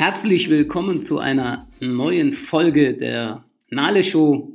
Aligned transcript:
Herzlich 0.00 0.48
willkommen 0.48 1.02
zu 1.02 1.18
einer 1.18 1.68
neuen 1.78 2.32
Folge 2.32 2.94
der 2.94 3.44
Nale 3.68 4.02
Show. 4.02 4.50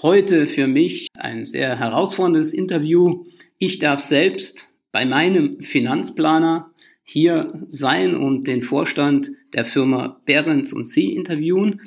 Heute 0.00 0.46
für 0.46 0.66
mich 0.66 1.08
ein 1.12 1.44
sehr 1.44 1.78
herausforderndes 1.78 2.54
Interview. 2.54 3.26
Ich 3.58 3.78
darf 3.78 4.00
selbst 4.00 4.70
bei 4.92 5.04
meinem 5.04 5.60
Finanzplaner 5.60 6.70
hier 7.04 7.66
sein 7.68 8.16
und 8.16 8.46
den 8.46 8.62
Vorstand 8.62 9.32
der 9.52 9.66
Firma 9.66 10.18
Behrens 10.24 10.72
und 10.72 10.86
Sie 10.86 11.12
interviewen. 11.12 11.82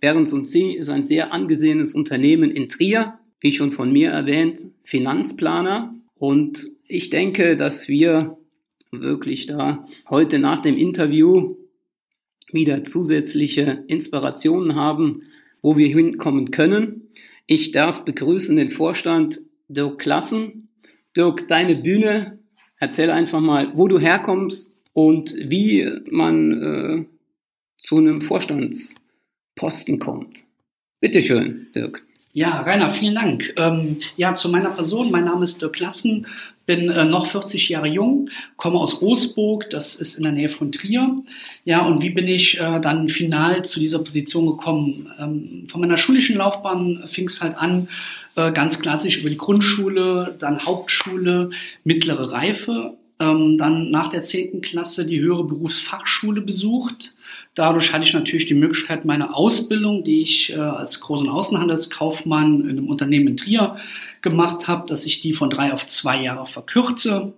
Behrens 0.00 0.34
und 0.34 0.46
Sie 0.46 0.74
ist 0.74 0.90
ein 0.90 1.04
sehr 1.04 1.32
angesehenes 1.32 1.94
Unternehmen 1.94 2.50
in 2.50 2.68
Trier, 2.68 3.14
wie 3.40 3.54
schon 3.54 3.72
von 3.72 3.90
mir 3.90 4.10
erwähnt, 4.10 4.66
Finanzplaner. 4.82 5.94
Und 6.18 6.66
ich 6.86 7.08
denke, 7.08 7.56
dass 7.56 7.88
wir 7.88 8.36
wirklich 8.90 9.46
da 9.46 9.86
heute 10.10 10.38
nach 10.38 10.60
dem 10.60 10.76
Interview 10.76 11.56
wieder 12.52 12.84
zusätzliche 12.84 13.84
Inspirationen 13.86 14.74
haben, 14.74 15.22
wo 15.62 15.76
wir 15.76 15.88
hinkommen 15.88 16.50
können. 16.50 17.08
Ich 17.46 17.72
darf 17.72 18.04
begrüßen 18.04 18.56
den 18.56 18.70
Vorstand 18.70 19.40
Dirk 19.68 19.98
Klassen. 19.98 20.68
Dirk, 21.16 21.48
deine 21.48 21.76
Bühne. 21.76 22.38
Erzähl 22.78 23.10
einfach 23.10 23.40
mal, 23.40 23.72
wo 23.76 23.88
du 23.88 23.98
herkommst 23.98 24.76
und 24.92 25.34
wie 25.36 25.88
man 26.10 26.62
äh, 26.62 27.04
zu 27.78 27.96
einem 27.98 28.20
Vorstandsposten 28.20 29.98
kommt. 29.98 30.44
Bitte 31.00 31.22
schön, 31.22 31.68
Dirk. 31.74 32.04
Ja, 32.32 32.60
Rainer, 32.60 32.90
vielen 32.90 33.16
Dank. 33.16 33.54
Ähm, 33.56 33.96
ja, 34.16 34.36
zu 34.36 34.50
meiner 34.50 34.70
Person. 34.70 35.10
Mein 35.10 35.24
Name 35.24 35.42
ist 35.42 35.60
Dirk 35.60 35.72
Klassen, 35.72 36.28
bin 36.64 36.88
äh, 36.88 37.04
noch 37.04 37.26
40 37.26 37.68
Jahre 37.68 37.88
jung, 37.88 38.30
komme 38.56 38.78
aus 38.78 39.02
Roßburg, 39.02 39.68
das 39.70 39.96
ist 39.96 40.14
in 40.14 40.22
der 40.22 40.32
Nähe 40.32 40.48
von 40.48 40.70
Trier. 40.70 41.24
Ja, 41.64 41.84
und 41.84 42.02
wie 42.02 42.10
bin 42.10 42.28
ich 42.28 42.60
äh, 42.60 42.80
dann 42.80 43.08
final 43.08 43.64
zu 43.64 43.80
dieser 43.80 43.98
Position 43.98 44.46
gekommen? 44.46 45.10
Ähm, 45.18 45.66
von 45.68 45.80
meiner 45.80 45.96
schulischen 45.96 46.36
Laufbahn 46.36 47.02
fing 47.08 47.26
es 47.26 47.40
halt 47.40 47.56
an, 47.58 47.88
äh, 48.36 48.52
ganz 48.52 48.78
klassisch 48.80 49.18
über 49.18 49.30
die 49.30 49.36
Grundschule, 49.36 50.36
dann 50.38 50.64
Hauptschule, 50.64 51.50
mittlere 51.82 52.30
Reife 52.30 52.96
ähm, 53.20 53.58
dann 53.58 53.90
nach 53.90 54.08
der 54.08 54.22
10. 54.22 54.62
Klasse 54.62 55.04
die 55.04 55.20
höhere 55.20 55.44
Berufsfachschule 55.44 56.40
besucht. 56.40 57.14
Dadurch 57.54 57.92
hatte 57.92 58.04
ich 58.04 58.14
natürlich 58.14 58.46
die 58.46 58.54
Möglichkeit, 58.54 59.04
meine 59.04 59.34
Ausbildung, 59.34 60.04
die 60.04 60.22
ich 60.22 60.52
äh, 60.52 60.56
als 60.56 61.02
Groß- 61.02 61.20
und 61.20 61.28
Außenhandelskaufmann 61.30 62.60
in 62.60 62.70
einem 62.70 62.88
Unternehmen 62.88 63.28
in 63.28 63.36
Trier 63.36 63.76
gemacht 64.22 64.68
habe, 64.68 64.86
dass 64.86 65.04
ich 65.04 65.20
die 65.20 65.32
von 65.32 65.50
drei 65.50 65.72
auf 65.72 65.86
zwei 65.86 66.22
Jahre 66.22 66.46
verkürze. 66.46 67.32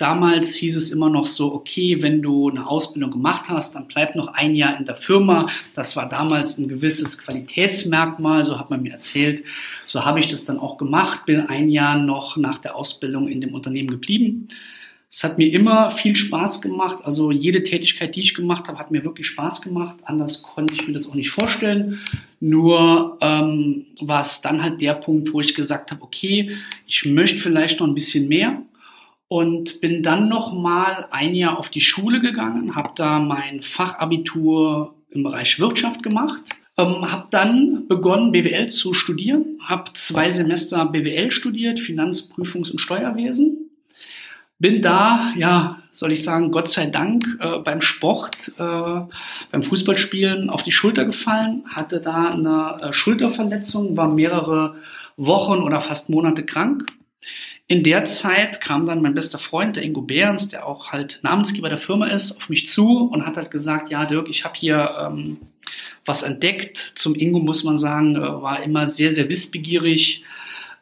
Damals 0.00 0.54
hieß 0.54 0.76
es 0.76 0.92
immer 0.92 1.10
noch 1.10 1.26
so, 1.26 1.52
okay, 1.52 2.00
wenn 2.00 2.22
du 2.22 2.48
eine 2.48 2.66
Ausbildung 2.66 3.10
gemacht 3.10 3.50
hast, 3.50 3.74
dann 3.74 3.86
bleib 3.86 4.14
noch 4.14 4.28
ein 4.28 4.54
Jahr 4.54 4.78
in 4.78 4.86
der 4.86 4.94
Firma. 4.94 5.48
Das 5.74 5.94
war 5.94 6.08
damals 6.08 6.56
ein 6.56 6.68
gewisses 6.68 7.18
Qualitätsmerkmal, 7.18 8.46
so 8.46 8.58
hat 8.58 8.70
man 8.70 8.80
mir 8.80 8.92
erzählt. 8.92 9.44
So 9.86 10.04
habe 10.04 10.20
ich 10.20 10.28
das 10.28 10.46
dann 10.46 10.58
auch 10.58 10.78
gemacht, 10.78 11.26
bin 11.26 11.40
ein 11.40 11.68
Jahr 11.68 11.98
noch 11.98 12.38
nach 12.38 12.58
der 12.60 12.76
Ausbildung 12.76 13.28
in 13.28 13.42
dem 13.42 13.52
Unternehmen 13.52 13.90
geblieben. 13.90 14.48
Es 15.12 15.24
hat 15.24 15.38
mir 15.38 15.52
immer 15.52 15.90
viel 15.90 16.14
Spaß 16.14 16.62
gemacht. 16.62 16.98
Also 17.04 17.32
jede 17.32 17.64
Tätigkeit, 17.64 18.14
die 18.14 18.20
ich 18.20 18.34
gemacht 18.34 18.68
habe, 18.68 18.78
hat 18.78 18.92
mir 18.92 19.02
wirklich 19.02 19.26
Spaß 19.26 19.60
gemacht. 19.60 19.96
Anders 20.04 20.42
konnte 20.42 20.72
ich 20.72 20.86
mir 20.86 20.92
das 20.92 21.08
auch 21.08 21.16
nicht 21.16 21.32
vorstellen. 21.32 21.98
Nur 22.38 23.18
ähm, 23.20 23.86
war 24.00 24.22
es 24.22 24.40
dann 24.40 24.62
halt 24.62 24.80
der 24.80 24.94
Punkt, 24.94 25.32
wo 25.32 25.40
ich 25.40 25.56
gesagt 25.56 25.90
habe, 25.90 26.02
okay, 26.02 26.56
ich 26.86 27.04
möchte 27.06 27.40
vielleicht 27.40 27.80
noch 27.80 27.88
ein 27.88 27.94
bisschen 27.94 28.28
mehr 28.28 28.62
und 29.26 29.80
bin 29.80 30.04
dann 30.04 30.28
noch 30.28 30.52
mal 30.52 31.08
ein 31.10 31.34
Jahr 31.34 31.58
auf 31.58 31.70
die 31.70 31.80
Schule 31.80 32.20
gegangen, 32.20 32.76
habe 32.76 32.90
da 32.94 33.18
mein 33.18 33.62
Fachabitur 33.62 34.94
im 35.10 35.24
Bereich 35.24 35.58
Wirtschaft 35.58 36.04
gemacht. 36.04 36.42
Ähm, 36.78 37.10
habe 37.10 37.26
dann 37.32 37.88
begonnen, 37.88 38.30
BWL 38.30 38.68
zu 38.68 38.94
studieren, 38.94 39.58
habe 39.60 39.90
zwei 39.94 40.30
Semester 40.30 40.86
BWL 40.86 41.32
studiert, 41.32 41.80
Finanzprüfungs- 41.80 42.70
und 42.70 42.80
Steuerwesen 42.80 43.70
bin 44.60 44.82
da, 44.82 45.32
ja, 45.36 45.78
soll 45.92 46.12
ich 46.12 46.22
sagen, 46.22 46.52
Gott 46.52 46.68
sei 46.68 46.86
Dank 46.86 47.24
äh, 47.40 47.58
beim 47.58 47.80
Sport, 47.80 48.52
äh, 48.58 49.00
beim 49.50 49.62
Fußballspielen 49.62 50.50
auf 50.50 50.62
die 50.62 50.70
Schulter 50.70 51.04
gefallen, 51.04 51.64
hatte 51.66 52.00
da 52.00 52.30
eine 52.30 52.78
äh, 52.80 52.92
Schulterverletzung, 52.92 53.96
war 53.96 54.12
mehrere 54.12 54.76
Wochen 55.16 55.62
oder 55.62 55.80
fast 55.80 56.08
Monate 56.08 56.44
krank. 56.44 56.86
In 57.66 57.84
der 57.84 58.04
Zeit 58.04 58.60
kam 58.60 58.86
dann 58.86 59.02
mein 59.02 59.14
bester 59.14 59.38
Freund, 59.38 59.76
der 59.76 59.82
Ingo 59.82 60.02
Behrens, 60.02 60.48
der 60.48 60.66
auch 60.66 60.90
halt 60.90 61.20
Namensgeber 61.22 61.68
der 61.68 61.78
Firma 61.78 62.06
ist, 62.06 62.36
auf 62.36 62.48
mich 62.48 62.66
zu 62.66 63.08
und 63.10 63.26
hat 63.26 63.36
halt 63.36 63.50
gesagt, 63.50 63.90
ja 63.90 64.06
Dirk, 64.06 64.28
ich 64.28 64.44
habe 64.44 64.54
hier 64.56 64.90
ähm, 65.00 65.38
was 66.04 66.22
entdeckt. 66.22 66.92
Zum 66.96 67.14
Ingo 67.14 67.38
muss 67.38 67.64
man 67.64 67.78
sagen, 67.78 68.16
äh, 68.16 68.20
war 68.20 68.62
immer 68.62 68.88
sehr, 68.88 69.10
sehr 69.10 69.30
wissbegierig, 69.30 70.24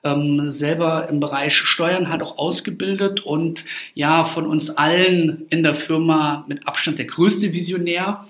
ähm, 0.05 0.51
selber 0.51 1.09
im 1.09 1.21
Bereich 1.21 1.57
Steuern 1.57 2.09
hat 2.09 2.23
auch 2.23 2.39
ausgebildet 2.39 3.21
und 3.21 3.65
ja, 3.95 4.25
von 4.25 4.47
uns 4.47 4.71
allen 4.71 5.47
in 5.51 5.63
der 5.63 5.75
Firma 5.75 6.45
mit 6.49 6.67
Abstand 6.67 6.99
der 6.99 7.07
größte 7.07 7.53
Visionär. 7.53 8.25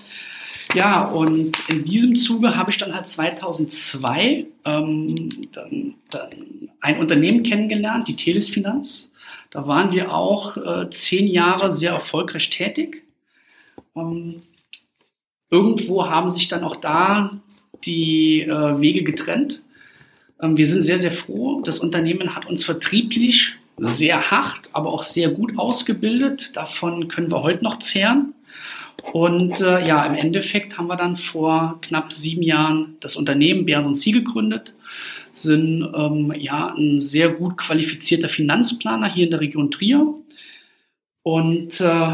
Ja, 0.74 1.04
und 1.04 1.56
in 1.68 1.84
diesem 1.84 2.14
Zuge 2.16 2.56
habe 2.56 2.70
ich 2.70 2.76
dann 2.76 2.94
halt 2.94 3.06
2002 3.06 4.46
ähm, 4.64 5.48
dann, 5.52 5.94
dann 6.10 6.30
ein 6.80 6.98
Unternehmen 6.98 7.42
kennengelernt, 7.42 8.06
die 8.06 8.16
Teles 8.16 8.48
Finanz. 8.48 9.10
Da 9.50 9.66
waren 9.66 9.92
wir 9.92 10.14
auch 10.14 10.56
äh, 10.56 10.90
zehn 10.90 11.26
Jahre 11.26 11.72
sehr 11.72 11.92
erfolgreich 11.92 12.50
tätig. 12.50 13.04
Ähm, 13.96 14.42
irgendwo 15.50 16.06
haben 16.06 16.30
sich 16.30 16.48
dann 16.48 16.64
auch 16.64 16.76
da 16.76 17.40
die 17.84 18.42
äh, 18.42 18.80
Wege 18.80 19.04
getrennt. 19.04 19.62
Ähm, 20.41 20.56
wir 20.56 20.69
sind 20.69 20.82
sehr, 20.82 20.99
sehr 20.99 21.12
froh. 21.12 21.60
Das 21.62 21.78
Unternehmen 21.78 22.34
hat 22.34 22.47
uns 22.47 22.65
vertrieblich 22.65 23.56
sehr 23.76 24.31
hart, 24.31 24.71
aber 24.72 24.93
auch 24.93 25.04
sehr 25.04 25.31
gut 25.31 25.59
ausgebildet. 25.59 26.56
Davon 26.56 27.09
können 27.09 27.31
wir 27.31 27.43
heute 27.43 27.65
noch 27.65 27.78
zehren. 27.78 28.34
Und 29.12 29.60
äh, 29.60 29.87
ja, 29.87 30.04
im 30.04 30.15
Endeffekt 30.15 30.77
haben 30.77 30.88
wir 30.88 30.97
dann 30.97 31.16
vor 31.16 31.78
knapp 31.82 32.12
sieben 32.12 32.43
Jahren 32.43 32.97
das 33.00 33.16
Unternehmen 33.16 33.65
Bären 33.65 33.87
und 33.87 33.94
Sie 33.94 34.12
gegründet, 34.12 34.75
sind 35.32 35.88
ähm, 35.94 36.34
ja 36.37 36.75
ein 36.77 37.00
sehr 37.00 37.31
gut 37.31 37.56
qualifizierter 37.56 38.28
Finanzplaner 38.28 39.09
hier 39.09 39.25
in 39.25 39.31
der 39.31 39.41
Region 39.41 39.71
Trier. 39.71 40.15
Und 41.22 41.81
äh, 41.81 42.12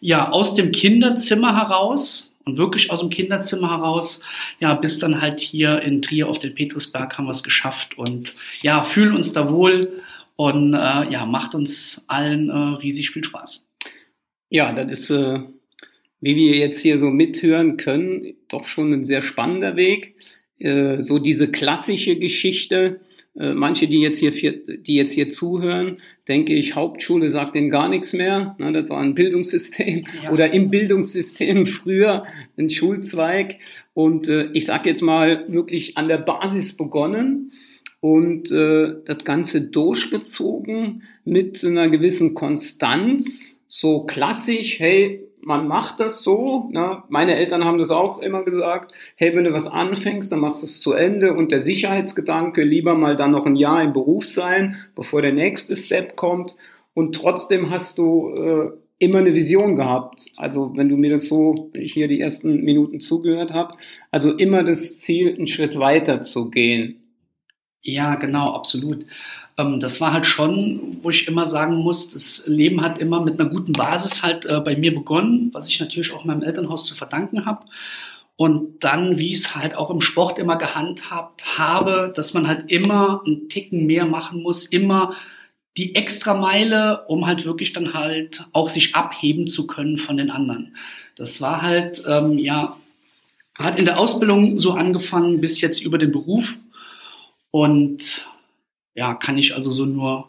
ja, 0.00 0.30
aus 0.30 0.54
dem 0.54 0.72
Kinderzimmer 0.72 1.56
heraus 1.56 2.33
und 2.44 2.58
wirklich 2.58 2.90
aus 2.90 3.00
dem 3.00 3.10
Kinderzimmer 3.10 3.70
heraus, 3.70 4.22
ja, 4.60 4.74
bis 4.74 4.98
dann 4.98 5.20
halt 5.20 5.40
hier 5.40 5.80
in 5.82 6.02
Trier 6.02 6.28
auf 6.28 6.38
den 6.38 6.54
Petrusberg 6.54 7.16
haben 7.16 7.26
wir 7.26 7.30
es 7.30 7.42
geschafft 7.42 7.96
und 7.96 8.34
ja, 8.62 8.84
fühlen 8.84 9.16
uns 9.16 9.32
da 9.32 9.50
wohl 9.50 10.02
und 10.36 10.74
äh, 10.74 11.10
ja, 11.10 11.26
macht 11.26 11.54
uns 11.54 12.04
allen 12.06 12.50
äh, 12.50 12.54
riesig 12.54 13.10
viel 13.10 13.24
Spaß. 13.24 13.66
Ja, 14.50 14.72
das 14.72 14.92
ist, 14.92 15.10
äh, 15.10 15.40
wie 16.20 16.36
wir 16.36 16.56
jetzt 16.56 16.80
hier 16.80 16.98
so 16.98 17.10
mithören 17.10 17.76
können, 17.76 18.34
doch 18.48 18.64
schon 18.64 18.92
ein 18.92 19.04
sehr 19.04 19.22
spannender 19.22 19.76
Weg. 19.76 20.16
Äh, 20.58 21.00
so 21.00 21.18
diese 21.18 21.50
klassische 21.50 22.16
Geschichte, 22.16 23.00
manche, 23.36 23.88
die 23.88 24.00
jetzt 24.00 24.18
hier, 24.18 24.30
die 24.30 24.94
jetzt 24.94 25.12
hier 25.12 25.28
zuhören, 25.28 25.98
denke 26.28 26.54
ich, 26.54 26.76
Hauptschule 26.76 27.30
sagt 27.30 27.54
denen 27.54 27.68
gar 27.68 27.88
nichts 27.88 28.12
mehr. 28.12 28.54
Ne, 28.58 28.72
das 28.72 28.88
war 28.88 29.00
ein 29.00 29.14
Bildungssystem 29.14 30.04
ja. 30.24 30.30
oder 30.30 30.52
im 30.52 30.70
Bildungssystem 30.70 31.66
früher 31.66 32.24
ein 32.56 32.70
Schulzweig. 32.70 33.56
Und 33.92 34.28
äh, 34.28 34.50
ich 34.52 34.66
sage 34.66 34.88
jetzt 34.88 35.02
mal 35.02 35.44
wirklich 35.48 35.96
an 35.96 36.08
der 36.08 36.18
Basis 36.18 36.76
begonnen 36.76 37.52
und 38.00 38.52
äh, 38.52 38.94
das 39.04 39.24
Ganze 39.24 39.62
durchgezogen 39.62 41.02
mit 41.24 41.64
einer 41.64 41.88
gewissen 41.88 42.34
Konstanz. 42.34 43.58
So 43.66 44.04
klassisch, 44.04 44.78
hey, 44.78 45.23
man 45.46 45.68
macht 45.68 46.00
das 46.00 46.22
so. 46.22 46.68
Ne? 46.70 47.02
Meine 47.08 47.36
Eltern 47.36 47.64
haben 47.64 47.78
das 47.78 47.90
auch 47.90 48.20
immer 48.20 48.44
gesagt. 48.44 48.92
Hey, 49.16 49.34
wenn 49.34 49.44
du 49.44 49.52
was 49.52 49.66
anfängst, 49.66 50.32
dann 50.32 50.40
machst 50.40 50.62
du 50.62 50.66
es 50.66 50.80
zu 50.80 50.92
Ende. 50.92 51.34
Und 51.34 51.52
der 51.52 51.60
Sicherheitsgedanke, 51.60 52.62
lieber 52.62 52.94
mal 52.94 53.16
dann 53.16 53.32
noch 53.32 53.46
ein 53.46 53.56
Jahr 53.56 53.82
im 53.82 53.92
Beruf 53.92 54.26
sein, 54.26 54.76
bevor 54.94 55.22
der 55.22 55.32
nächste 55.32 55.76
Step 55.76 56.16
kommt. 56.16 56.56
Und 56.94 57.14
trotzdem 57.14 57.70
hast 57.70 57.98
du 57.98 58.34
äh, 58.34 58.70
immer 58.98 59.18
eine 59.18 59.34
Vision 59.34 59.76
gehabt. 59.76 60.30
Also 60.36 60.72
wenn 60.76 60.88
du 60.88 60.96
mir 60.96 61.10
das 61.10 61.26
so, 61.26 61.70
wenn 61.72 61.82
ich 61.82 61.92
hier 61.92 62.08
die 62.08 62.20
ersten 62.20 62.62
Minuten 62.64 63.00
zugehört 63.00 63.52
habe, 63.52 63.74
also 64.10 64.32
immer 64.32 64.64
das 64.64 64.98
Ziel, 64.98 65.34
einen 65.34 65.46
Schritt 65.46 65.78
weiter 65.78 66.22
zu 66.22 66.50
gehen. 66.50 67.03
Ja, 67.84 68.14
genau, 68.14 68.54
absolut. 68.54 69.04
Ähm, 69.58 69.78
das 69.78 70.00
war 70.00 70.12
halt 70.12 70.26
schon, 70.26 70.98
wo 71.02 71.10
ich 71.10 71.28
immer 71.28 71.46
sagen 71.46 71.76
muss, 71.76 72.08
das 72.10 72.44
Leben 72.46 72.80
hat 72.80 72.98
immer 72.98 73.20
mit 73.20 73.38
einer 73.38 73.50
guten 73.50 73.74
Basis 73.74 74.22
halt 74.22 74.46
äh, 74.46 74.60
bei 74.60 74.74
mir 74.74 74.94
begonnen, 74.94 75.50
was 75.52 75.68
ich 75.68 75.78
natürlich 75.80 76.12
auch 76.12 76.24
meinem 76.24 76.42
Elternhaus 76.42 76.86
zu 76.86 76.94
verdanken 76.94 77.44
habe. 77.44 77.66
Und 78.36 78.82
dann, 78.82 79.18
wie 79.18 79.30
ich 79.30 79.38
es 79.40 79.54
halt 79.54 79.76
auch 79.76 79.90
im 79.90 80.00
Sport 80.00 80.38
immer 80.38 80.56
gehandhabt 80.56 81.58
habe, 81.58 82.12
dass 82.16 82.34
man 82.34 82.48
halt 82.48 82.72
immer 82.72 83.22
einen 83.24 83.48
Ticken 83.48 83.86
mehr 83.86 84.06
machen 84.06 84.42
muss, 84.42 84.66
immer 84.66 85.14
die 85.76 85.94
extra 85.94 86.34
Meile, 86.34 87.04
um 87.06 87.26
halt 87.26 87.44
wirklich 87.44 87.72
dann 87.72 87.92
halt 87.94 88.44
auch 88.52 88.70
sich 88.70 88.94
abheben 88.94 89.46
zu 89.46 89.66
können 89.66 89.98
von 89.98 90.16
den 90.16 90.30
anderen. 90.30 90.74
Das 91.16 91.40
war 91.40 91.62
halt, 91.62 92.02
ähm, 92.08 92.38
ja, 92.38 92.76
hat 93.58 93.78
in 93.78 93.84
der 93.84 93.98
Ausbildung 94.00 94.58
so 94.58 94.72
angefangen 94.72 95.40
bis 95.40 95.60
jetzt 95.60 95.82
über 95.82 95.98
den 95.98 96.10
Beruf. 96.10 96.54
Und 97.54 98.26
ja, 98.96 99.14
kann 99.14 99.38
ich 99.38 99.54
also 99.54 99.70
so 99.70 99.86
nur 99.86 100.28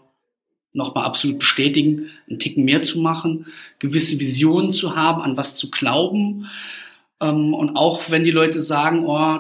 nochmal 0.73 1.05
absolut 1.05 1.39
bestätigen, 1.39 2.11
einen 2.29 2.37
Ticken 2.37 2.65
mehr 2.65 2.83
zu 2.83 2.99
machen, 2.99 3.47
gewisse 3.79 4.19
Visionen 4.19 4.71
zu 4.71 4.95
haben, 4.95 5.23
an 5.23 5.35
was 5.35 5.55
zu 5.55 5.71
glauben. 5.71 6.45
Ähm, 7.19 7.55
und 7.55 7.77
auch 7.77 8.11
wenn 8.11 8.25
die 8.25 8.29
Leute 8.29 8.61
sagen, 8.61 9.05
oh, 9.07 9.39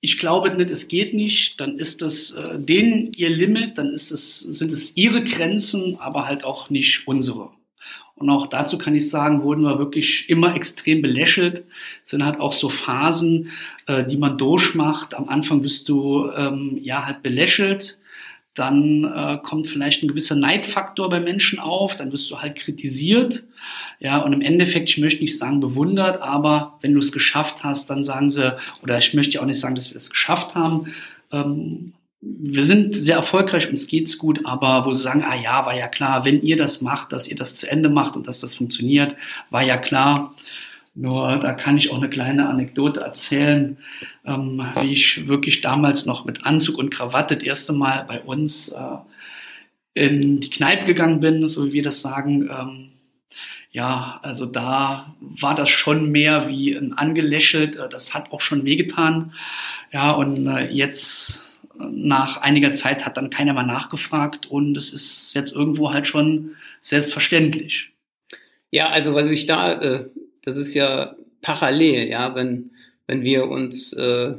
ich 0.00 0.18
glaube 0.18 0.54
nicht, 0.54 0.70
es 0.70 0.88
geht 0.88 1.12
nicht, 1.12 1.60
dann 1.60 1.76
ist 1.76 2.00
das 2.00 2.30
äh, 2.30 2.58
denen 2.58 3.12
ihr 3.14 3.28
Limit, 3.28 3.76
dann 3.76 3.92
ist 3.92 4.10
es, 4.10 4.38
sind 4.38 4.72
es 4.72 4.96
ihre 4.96 5.22
Grenzen, 5.22 5.98
aber 6.00 6.26
halt 6.26 6.44
auch 6.44 6.70
nicht 6.70 7.06
unsere. 7.06 7.50
Und 8.18 8.30
auch 8.30 8.46
dazu 8.46 8.78
kann 8.78 8.94
ich 8.94 9.08
sagen, 9.08 9.42
wurden 9.42 9.62
wir 9.62 9.78
wirklich 9.78 10.28
immer 10.28 10.54
extrem 10.54 11.02
belächelt. 11.02 11.64
Es 12.04 12.10
sind 12.10 12.24
halt 12.24 12.40
auch 12.40 12.52
so 12.52 12.68
Phasen, 12.68 13.50
äh, 13.86 14.04
die 14.04 14.16
man 14.16 14.38
durchmacht. 14.38 15.14
Am 15.14 15.28
Anfang 15.28 15.62
wirst 15.62 15.88
du 15.88 16.30
ähm, 16.36 16.78
ja 16.82 17.06
halt 17.06 17.22
belächelt 17.22 17.98
dann 18.58 19.04
äh, 19.04 19.38
kommt 19.40 19.68
vielleicht 19.68 20.02
ein 20.02 20.08
gewisser 20.08 20.34
Neidfaktor 20.34 21.08
bei 21.08 21.20
Menschen 21.20 21.60
auf, 21.60 21.96
dann 21.96 22.10
wirst 22.12 22.28
du 22.30 22.40
halt 22.40 22.56
kritisiert. 22.56 23.44
Ja, 24.00 24.18
und 24.18 24.32
im 24.32 24.40
Endeffekt, 24.40 24.88
ich 24.90 24.98
möchte 24.98 25.22
nicht 25.22 25.38
sagen 25.38 25.60
bewundert, 25.60 26.20
aber 26.20 26.76
wenn 26.80 26.92
du 26.92 26.98
es 26.98 27.12
geschafft 27.12 27.62
hast, 27.62 27.88
dann 27.88 28.02
sagen 28.02 28.30
sie, 28.30 28.56
oder 28.82 28.98
ich 28.98 29.14
möchte 29.14 29.40
auch 29.40 29.46
nicht 29.46 29.60
sagen, 29.60 29.76
dass 29.76 29.90
wir 29.90 29.96
es 29.96 30.10
geschafft 30.10 30.56
haben. 30.56 30.92
Ähm, 31.30 31.92
wir 32.20 32.64
sind 32.64 32.96
sehr 32.96 33.16
erfolgreich, 33.16 33.70
uns 33.70 33.86
geht's 33.86 34.18
gut, 34.18 34.44
aber 34.44 34.84
wo 34.84 34.92
sie 34.92 35.02
sagen, 35.02 35.24
ah 35.24 35.36
ja, 35.36 35.66
war 35.66 35.76
ja 35.76 35.86
klar, 35.86 36.24
wenn 36.24 36.42
ihr 36.42 36.56
das 36.56 36.80
macht, 36.80 37.12
dass 37.12 37.28
ihr 37.28 37.36
das 37.36 37.54
zu 37.54 37.70
Ende 37.70 37.88
macht 37.88 38.16
und 38.16 38.26
dass 38.26 38.40
das 38.40 38.54
funktioniert, 38.54 39.14
war 39.50 39.62
ja 39.62 39.76
klar. 39.76 40.34
Nur 40.94 41.36
da 41.36 41.52
kann 41.52 41.76
ich 41.76 41.92
auch 41.92 41.96
eine 41.98 42.10
kleine 42.10 42.48
Anekdote 42.48 43.00
erzählen, 43.00 43.78
ähm, 44.24 44.66
wie 44.80 44.92
ich 44.92 45.28
wirklich 45.28 45.60
damals 45.60 46.06
noch 46.06 46.24
mit 46.24 46.44
Anzug 46.44 46.76
und 46.76 46.90
Krawatte 46.90 47.36
das 47.36 47.44
erste 47.44 47.72
Mal 47.72 48.04
bei 48.08 48.20
uns 48.20 48.70
äh, 48.70 48.96
in 49.94 50.40
die 50.40 50.50
Kneipe 50.50 50.86
gegangen 50.86 51.20
bin, 51.20 51.46
so 51.46 51.66
wie 51.66 51.72
wir 51.72 51.82
das 51.84 52.00
sagen. 52.00 52.48
Ähm, 52.50 52.88
ja, 53.70 54.18
also 54.22 54.44
da 54.46 55.14
war 55.20 55.54
das 55.54 55.70
schon 55.70 56.10
mehr 56.10 56.48
wie 56.48 56.74
ein 56.74 56.94
angelächelt. 56.94 57.76
Äh, 57.76 57.88
das 57.88 58.12
hat 58.12 58.32
auch 58.32 58.40
schon 58.40 58.64
wehgetan. 58.64 59.34
Ja, 59.92 60.10
und 60.10 60.48
äh, 60.48 60.68
jetzt 60.68 61.47
nach 61.78 62.38
einiger 62.38 62.72
Zeit 62.72 63.06
hat 63.06 63.16
dann 63.16 63.30
keiner 63.30 63.54
mehr 63.54 63.62
nachgefragt 63.62 64.46
und 64.46 64.76
es 64.76 64.92
ist 64.92 65.34
jetzt 65.34 65.54
irgendwo 65.54 65.92
halt 65.92 66.06
schon 66.06 66.56
selbstverständlich. 66.80 67.92
Ja, 68.70 68.88
also 68.90 69.14
was 69.14 69.30
ich 69.30 69.46
da 69.46 69.80
äh, 69.80 70.08
das 70.48 70.56
ist 70.56 70.74
ja 70.74 71.14
parallel, 71.42 72.08
ja, 72.08 72.34
wenn, 72.34 72.70
wenn 73.06 73.22
wir 73.22 73.48
uns 73.48 73.92
äh, 73.92 74.34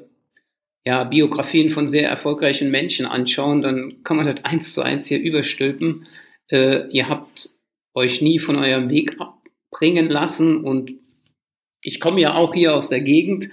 ja, 0.85 1.03
Biografien 1.03 1.69
von 1.69 1.87
sehr 1.87 2.09
erfolgreichen 2.09 2.71
Menschen 2.71 3.05
anschauen, 3.05 3.61
dann 3.61 4.01
kann 4.03 4.17
man 4.17 4.25
das 4.25 4.43
eins 4.43 4.73
zu 4.73 4.81
eins 4.81 5.07
hier 5.07 5.19
überstülpen. 5.19 6.07
Äh, 6.47 6.87
ihr 6.89 7.09
habt 7.09 7.49
euch 7.93 8.21
nie 8.21 8.39
von 8.39 8.55
eurem 8.55 8.89
Weg 8.89 9.17
abbringen 9.19 10.09
lassen 10.09 10.63
und 10.63 10.93
ich 11.83 11.99
komme 11.99 12.21
ja 12.21 12.33
auch 12.33 12.55
hier 12.55 12.75
aus 12.75 12.89
der 12.89 13.01
Gegend 13.01 13.49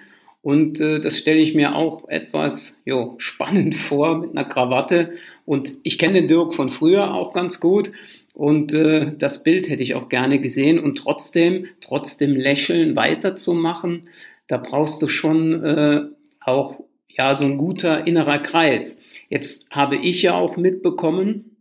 und 0.46 0.78
äh, 0.78 1.00
das 1.00 1.18
stelle 1.18 1.40
ich 1.40 1.56
mir 1.56 1.74
auch 1.74 2.08
etwas 2.08 2.80
jo, 2.84 3.16
spannend 3.18 3.74
vor 3.88 4.18
mit 4.18 4.30
einer 4.30 4.44
Krawatte. 4.44 5.14
Und 5.44 5.72
ich 5.82 5.98
kenne 5.98 6.20
den 6.20 6.28
Dirk 6.28 6.54
von 6.54 6.70
früher 6.70 7.12
auch 7.12 7.32
ganz 7.32 7.58
gut. 7.58 7.90
Und 8.32 8.72
äh, 8.72 9.10
das 9.18 9.42
Bild 9.42 9.68
hätte 9.68 9.82
ich 9.82 9.96
auch 9.96 10.08
gerne 10.08 10.40
gesehen 10.40 10.78
und 10.78 10.98
trotzdem, 10.98 11.66
trotzdem 11.80 12.36
lächeln 12.36 12.94
weiterzumachen, 12.94 14.08
da 14.46 14.58
brauchst 14.58 15.02
du 15.02 15.08
schon 15.08 15.64
äh, 15.64 16.02
auch 16.40 16.78
ja 17.08 17.34
so 17.34 17.44
ein 17.44 17.58
guter 17.58 18.06
innerer 18.06 18.38
Kreis. 18.38 19.00
Jetzt 19.28 19.68
habe 19.70 19.96
ich 19.96 20.22
ja 20.22 20.36
auch 20.36 20.56
mitbekommen, 20.56 21.56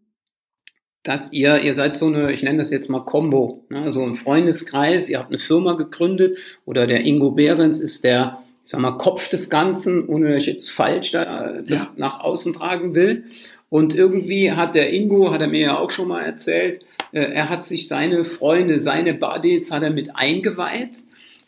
dass 1.02 1.34
ihr, 1.34 1.64
ihr 1.64 1.74
seid 1.74 1.96
so 1.96 2.06
eine, 2.06 2.31
ich 2.31 2.44
nenne 2.44 2.60
das 2.60 2.70
jetzt 2.70 2.92
mal 2.92 3.04
Combo, 3.04 3.66
ne, 3.70 3.92
so 3.92 4.04
ein 4.04 4.14
Freundeskreis, 4.14 5.10
ihr 5.10 5.18
habt 5.18 5.31
eine 5.31 5.40
Firma 5.40 5.74
gegründet 5.74 6.38
oder 6.66 6.86
der 6.86 7.04
Ingo 7.04 7.31
Behrens 7.31 7.80
ist 7.80 8.04
der, 8.04 8.44
ich 8.66 8.72
sag 8.72 8.82
mal, 8.82 8.98
Kopf 8.98 9.30
des 9.30 9.52
Ganzen, 9.52 10.08
ohne 10.08 10.34
dass 10.34 10.44
ich 10.44 10.50
jetzt 10.50 10.72
falsch 10.72 11.12
da, 11.12 11.62
das 11.66 11.94
ja. 11.96 12.00
nach 12.00 12.20
außen 12.22 12.54
tragen 12.54 12.96
will. 12.96 13.26
Und 13.70 13.94
irgendwie 13.94 14.52
hat 14.52 14.74
der 14.74 14.92
Ingo, 14.92 15.32
hat 15.32 15.42
er 15.42 15.48
mir 15.48 15.60
ja 15.60 15.78
auch 15.78 15.92
schon 15.92 16.08
mal 16.08 16.22
erzählt, 16.22 16.84
äh, 17.12 17.20
er 17.20 17.50
hat 17.50 17.64
sich 17.64 17.88
seine 17.88 18.26
Freunde, 18.26 18.80
seine 18.80 19.14
Buddies 19.14 19.72
hat 19.72 19.84
er 19.84 19.92
mit 19.92 20.16
eingeweiht 20.16 21.04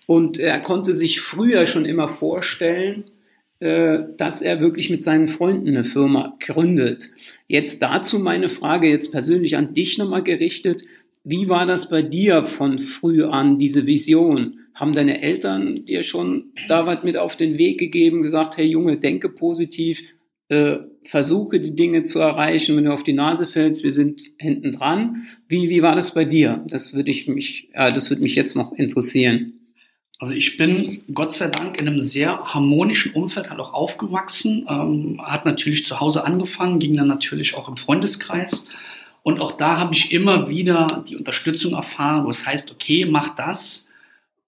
und 0.06 0.38
er 0.38 0.60
konnte 0.60 0.94
sich 0.94 1.20
früher 1.20 1.66
schon 1.66 1.86
immer 1.86 2.08
vorstellen, 2.08 3.06
äh, 3.60 4.00
dass 4.18 4.44
er 4.44 4.62
wirklich 4.62 4.92
mit 4.92 5.04
seinen 5.04 5.28
Freunden 5.28 5.70
eine 5.70 5.84
Firma 5.84 6.38
gründet. 6.40 7.10
Jetzt 7.48 7.82
dazu 7.82 8.20
meine 8.20 8.50
Frage 8.50 8.90
jetzt 8.90 9.12
persönlich 9.12 9.58
an 9.58 9.74
dich 9.74 9.98
nochmal 9.98 10.22
gerichtet. 10.22 10.84
Wie 11.24 11.50
war 11.50 11.66
das 11.66 11.90
bei 11.90 12.04
dir 12.04 12.44
von 12.44 12.78
früh 12.78 13.24
an, 13.24 13.58
diese 13.58 13.88
Vision? 13.88 14.60
Haben 14.78 14.94
deine 14.94 15.22
Eltern 15.24 15.86
dir 15.86 16.04
schon 16.04 16.52
da 16.68 16.86
was 16.86 17.04
mit 17.04 17.18
auf 17.18 17.36
den 17.36 17.58
Weg 17.58 17.80
gegeben, 17.80 18.22
gesagt, 18.22 18.58
hey 18.58 18.66
Junge, 18.66 18.98
denke 18.98 19.28
positiv, 19.30 20.02
äh, 20.50 20.78
versuche 21.04 21.60
die 21.60 21.76
Dinge 21.76 22.06
zu 22.06 22.20
erreichen, 22.20 22.78
wenn 22.78 22.86
du 22.86 22.94
auf 22.94 23.04
die 23.04 23.14
Nase 23.14 23.48
fällst, 23.48 23.84
wir 23.84 23.94
sind 23.94 24.22
hinten 24.38 24.72
dran. 24.72 25.24
Wie, 25.48 25.70
wie 25.70 25.82
war 25.82 25.96
das 25.96 26.14
bei 26.14 26.26
dir? 26.26 26.64
Das 26.68 26.94
würde 26.94 27.10
ich 27.10 27.28
mich, 27.28 27.70
äh, 27.74 27.92
das 27.92 28.12
würde 28.12 28.22
mich 28.22 28.36
jetzt 28.36 28.56
noch 28.56 28.72
interessieren. 28.74 29.54
Also 30.20 30.34
ich 30.34 30.58
bin 30.58 31.04
Gott 31.14 31.32
sei 31.32 31.48
Dank 31.48 31.80
in 31.80 31.88
einem 31.88 32.02
sehr 32.02 32.54
harmonischen 32.54 33.14
Umfeld 33.14 33.50
halt 33.50 33.60
auch 33.60 33.74
aufgewachsen, 33.74 34.66
ähm, 34.70 35.22
hat 35.24 35.46
natürlich 35.46 35.86
zu 35.86 36.00
Hause 36.00 36.24
angefangen, 36.24 36.80
ging 36.80 36.96
dann 36.96 37.08
natürlich 37.08 37.56
auch 37.56 37.68
im 37.68 37.78
Freundeskreis. 37.78 38.68
Und 39.24 39.42
auch 39.42 39.54
da 39.54 39.78
habe 39.78 39.94
ich 39.94 40.12
immer 40.12 40.50
wieder 40.50 41.04
die 41.08 41.18
Unterstützung 41.18 41.74
erfahren, 41.74 42.26
wo 42.26 42.30
es 42.30 42.46
heißt, 42.46 42.72
okay, 42.72 43.06
mach 43.06 43.36
das, 43.36 43.87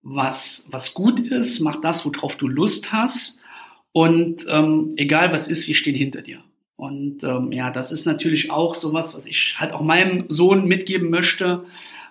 was, 0.02 0.68
was 0.72 0.94
gut 0.94 1.20
ist, 1.20 1.60
mach 1.60 1.82
das, 1.82 2.06
worauf 2.06 2.36
du 2.36 2.48
Lust 2.48 2.92
hast. 2.92 3.40
Und 3.92 4.46
ähm, 4.50 4.94
egal 4.98 5.34
was 5.34 5.48
ist, 5.48 5.68
wir 5.68 5.76
stehen 5.76 5.96
hinter 5.96 6.22
dir. 6.22 6.40
Und 6.76 7.24
ähm, 7.24 7.52
ja, 7.52 7.72
das 7.72 7.92
ist 7.92 8.06
natürlich 8.06 8.52
auch 8.52 8.76
sowas, 8.76 9.14
was 9.16 9.26
ich 9.26 9.56
halt 9.58 9.74
auch 9.74 9.82
meinem 9.82 10.26
Sohn 10.30 10.68
mitgeben 10.68 11.10
möchte. 11.10 11.66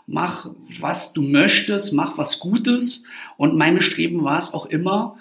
Mach, 0.06 0.50
was 0.80 1.12
du 1.12 1.22
möchtest, 1.22 1.92
mach 1.92 2.18
was 2.18 2.38
Gutes. 2.38 3.02
Und 3.36 3.56
mein 3.56 3.76
Bestreben 3.76 4.24
war 4.24 4.38
es 4.38 4.52
auch 4.52 4.66
immer, 4.66 5.16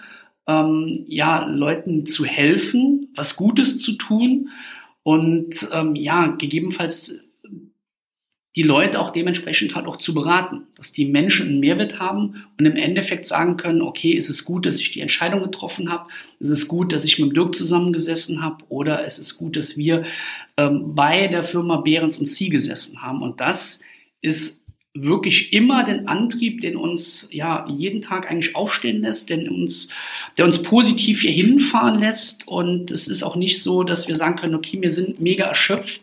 ähm, 0.48 1.06
ja, 1.08 1.46
Leuten 1.46 2.06
zu 2.06 2.26
helfen, 2.26 3.10
was 3.16 3.36
Gutes 3.36 3.78
zu 3.78 3.94
tun 3.94 4.50
und 5.04 5.70
ähm, 5.72 5.96
ja, 5.96 6.28
gegebenenfalls 6.28 7.22
die 8.58 8.64
Leute 8.64 9.00
auch 9.00 9.12
dementsprechend 9.12 9.76
halt 9.76 9.86
auch 9.86 9.98
zu 9.98 10.16
beraten, 10.16 10.64
dass 10.76 10.92
die 10.92 11.06
Menschen 11.06 11.48
einen 11.48 11.60
Mehrwert 11.60 12.00
haben 12.00 12.44
und 12.58 12.66
im 12.66 12.76
Endeffekt 12.76 13.28
sagen 13.28 13.56
können, 13.56 13.84
okay, 13.84 14.14
ist 14.14 14.30
es 14.30 14.46
gut, 14.46 14.66
dass 14.66 14.80
ich 14.80 14.90
die 14.90 15.02
Entscheidung 15.02 15.44
getroffen 15.44 15.92
habe, 15.92 16.10
ist 16.40 16.50
es 16.50 16.68
gut, 16.68 16.92
dass 16.92 17.06
ich 17.06 17.20
mit 17.20 17.36
Dirk 17.36 17.54
zusammengesessen 17.54 18.42
habe 18.42 18.66
oder 18.70 19.06
ist 19.06 19.20
es 19.20 19.38
gut, 19.38 19.58
dass 19.58 19.78
wir 19.78 20.06
ähm, 20.58 20.96
bei 20.96 21.28
der 21.28 21.44
Firma 21.44 21.78
Behrens 21.78 22.18
und 22.18 22.26
Sie 22.26 22.50
gesessen 22.50 23.04
haben. 23.04 23.22
Und 23.22 23.42
das 23.42 23.82
ist 24.22 24.57
wirklich 25.04 25.54
immer 25.54 25.84
den 25.84 26.08
Antrieb, 26.08 26.62
den 26.62 26.76
uns 26.76 27.28
ja 27.32 27.66
jeden 27.70 28.02
Tag 28.02 28.30
eigentlich 28.30 28.56
aufstehen 28.56 29.02
lässt, 29.02 29.30
den 29.30 29.50
uns, 29.50 29.90
der 30.38 30.46
uns 30.46 30.64
positiv 30.64 31.22
hier 31.22 31.32
hinfahren 31.32 32.00
lässt. 32.00 32.48
Und 32.48 32.92
es 32.92 33.08
ist 33.08 33.24
auch 33.24 33.36
nicht 33.36 33.62
so, 33.62 33.84
dass 33.84 34.08
wir 34.08 34.16
sagen 34.16 34.38
können, 34.38 34.56
okay, 34.56 34.82
wir 34.82 34.92
sind 34.92 35.20
mega 35.20 35.46
erschöpft. 35.46 36.02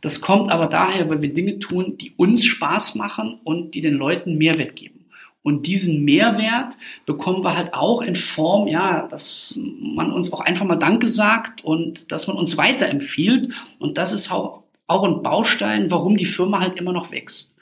Das 0.00 0.20
kommt 0.20 0.50
aber 0.50 0.66
daher, 0.66 1.08
weil 1.08 1.22
wir 1.22 1.32
Dinge 1.32 1.58
tun, 1.58 1.96
die 1.98 2.12
uns 2.16 2.44
Spaß 2.44 2.94
machen 2.94 3.38
und 3.44 3.74
die 3.74 3.80
den 3.80 3.94
Leuten 3.94 4.38
Mehrwert 4.38 4.76
geben. 4.76 4.98
Und 5.42 5.66
diesen 5.66 6.04
Mehrwert 6.04 6.76
bekommen 7.06 7.42
wir 7.42 7.56
halt 7.56 7.72
auch 7.72 8.02
in 8.02 8.16
Form, 8.16 8.68
ja, 8.68 9.06
dass 9.08 9.54
man 9.56 10.12
uns 10.12 10.32
auch 10.32 10.40
einfach 10.40 10.66
mal 10.66 10.76
Danke 10.76 11.08
sagt 11.08 11.64
und 11.64 12.12
dass 12.12 12.26
man 12.26 12.36
uns 12.36 12.56
weiterempfiehlt. 12.56 13.54
Und 13.78 13.96
das 13.96 14.12
ist 14.12 14.30
auch, 14.30 14.64
auch 14.86 15.04
ein 15.04 15.22
Baustein, 15.22 15.90
warum 15.90 16.16
die 16.16 16.26
Firma 16.26 16.60
halt 16.60 16.76
immer 16.76 16.92
noch 16.92 17.12
wächst. 17.12 17.54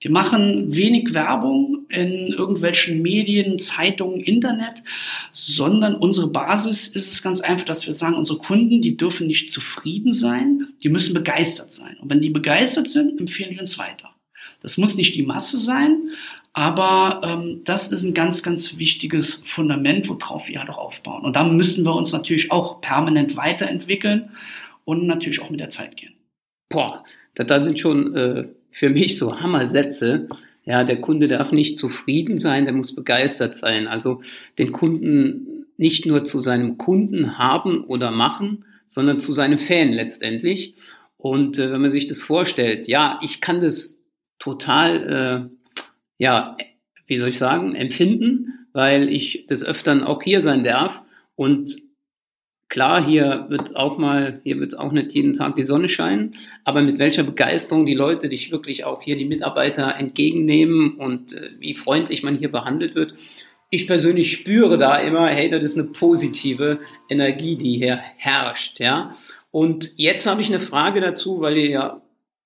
Wir 0.00 0.10
machen 0.10 0.74
wenig 0.74 1.14
Werbung 1.14 1.86
in 1.88 2.28
irgendwelchen 2.28 3.00
Medien, 3.00 3.58
Zeitungen, 3.58 4.20
Internet, 4.20 4.82
sondern 5.32 5.94
unsere 5.94 6.28
Basis 6.28 6.88
ist 6.88 7.12
es 7.12 7.22
ganz 7.22 7.40
einfach, 7.40 7.64
dass 7.64 7.86
wir 7.86 7.94
sagen, 7.94 8.14
unsere 8.14 8.38
Kunden, 8.38 8.82
die 8.82 8.96
dürfen 8.96 9.26
nicht 9.26 9.50
zufrieden 9.50 10.12
sein, 10.12 10.68
die 10.82 10.90
müssen 10.90 11.14
begeistert 11.14 11.72
sein. 11.72 11.96
Und 12.00 12.10
wenn 12.10 12.20
die 12.20 12.30
begeistert 12.30 12.88
sind, 12.88 13.18
empfehlen 13.18 13.52
die 13.52 13.60
uns 13.60 13.78
weiter. 13.78 14.10
Das 14.60 14.76
muss 14.76 14.96
nicht 14.96 15.14
die 15.14 15.22
Masse 15.22 15.58
sein, 15.58 16.10
aber 16.52 17.20
ähm, 17.22 17.62
das 17.64 17.88
ist 17.92 18.02
ein 18.02 18.14
ganz, 18.14 18.42
ganz 18.42 18.78
wichtiges 18.78 19.42
Fundament, 19.46 20.08
worauf 20.08 20.48
wir 20.48 20.58
halt 20.58 20.70
auch 20.70 20.78
aufbauen. 20.78 21.24
Und 21.24 21.36
da 21.36 21.44
müssen 21.44 21.84
wir 21.84 21.94
uns 21.94 22.12
natürlich 22.12 22.50
auch 22.50 22.80
permanent 22.80 23.36
weiterentwickeln 23.36 24.30
und 24.84 25.06
natürlich 25.06 25.40
auch 25.40 25.50
mit 25.50 25.60
der 25.60 25.68
Zeit 25.68 25.96
gehen. 25.96 26.14
Boah, 26.68 27.04
da, 27.34 27.62
sind 27.62 27.78
schon 27.78 28.16
äh, 28.16 28.48
für 28.76 28.90
mich 28.90 29.16
so 29.16 29.40
Hammersätze. 29.40 30.28
Ja, 30.66 30.84
der 30.84 31.00
Kunde 31.00 31.28
darf 31.28 31.50
nicht 31.50 31.78
zufrieden 31.78 32.36
sein, 32.36 32.66
der 32.66 32.74
muss 32.74 32.94
begeistert 32.94 33.54
sein. 33.54 33.86
Also 33.86 34.20
den 34.58 34.70
Kunden 34.70 35.64
nicht 35.78 36.04
nur 36.04 36.24
zu 36.24 36.42
seinem 36.42 36.76
Kunden 36.76 37.38
haben 37.38 37.84
oder 37.84 38.10
machen, 38.10 38.66
sondern 38.86 39.18
zu 39.18 39.32
seinem 39.32 39.58
Fan 39.58 39.94
letztendlich. 39.94 40.74
Und 41.16 41.58
äh, 41.58 41.72
wenn 41.72 41.80
man 41.80 41.90
sich 41.90 42.06
das 42.06 42.20
vorstellt, 42.20 42.86
ja, 42.86 43.18
ich 43.22 43.40
kann 43.40 43.62
das 43.62 43.96
total, 44.38 45.48
äh, 45.48 45.82
ja, 46.18 46.58
wie 47.06 47.16
soll 47.16 47.30
ich 47.30 47.38
sagen, 47.38 47.74
empfinden, 47.74 48.66
weil 48.74 49.08
ich 49.08 49.46
des 49.46 49.64
Öfteren 49.64 50.04
auch 50.04 50.22
hier 50.22 50.42
sein 50.42 50.64
darf. 50.64 51.02
Und 51.34 51.76
klar, 52.68 53.04
hier 53.04 53.46
wird 53.48 53.76
auch 53.76 53.98
mal, 53.98 54.40
hier 54.44 54.58
wird 54.58 54.78
auch 54.78 54.92
nicht 54.92 55.12
jeden 55.12 55.32
Tag 55.32 55.56
die 55.56 55.62
Sonne 55.62 55.88
scheinen, 55.88 56.34
aber 56.64 56.82
mit 56.82 56.98
welcher 56.98 57.22
Begeisterung 57.22 57.86
die 57.86 57.94
Leute 57.94 58.28
dich 58.28 58.50
wirklich 58.50 58.84
auch 58.84 59.02
hier 59.02 59.16
die 59.16 59.24
Mitarbeiter 59.24 59.96
entgegennehmen 59.96 60.96
und 60.96 61.32
äh, 61.32 61.50
wie 61.58 61.74
freundlich 61.74 62.22
man 62.22 62.36
hier 62.36 62.50
behandelt 62.50 62.94
wird. 62.94 63.14
Ich 63.70 63.86
persönlich 63.86 64.32
spüre 64.32 64.78
da 64.78 64.96
immer, 64.96 65.28
hey, 65.28 65.50
das 65.50 65.64
ist 65.64 65.78
eine 65.78 65.88
positive 65.88 66.78
Energie, 67.08 67.56
die 67.56 67.78
hier 67.78 67.96
herrscht, 68.16 68.80
ja. 68.80 69.10
Und 69.50 69.92
jetzt 69.96 70.26
habe 70.26 70.40
ich 70.40 70.48
eine 70.48 70.60
Frage 70.60 71.00
dazu, 71.00 71.40
weil 71.40 71.56
ihr 71.56 71.70
ja, 71.70 72.02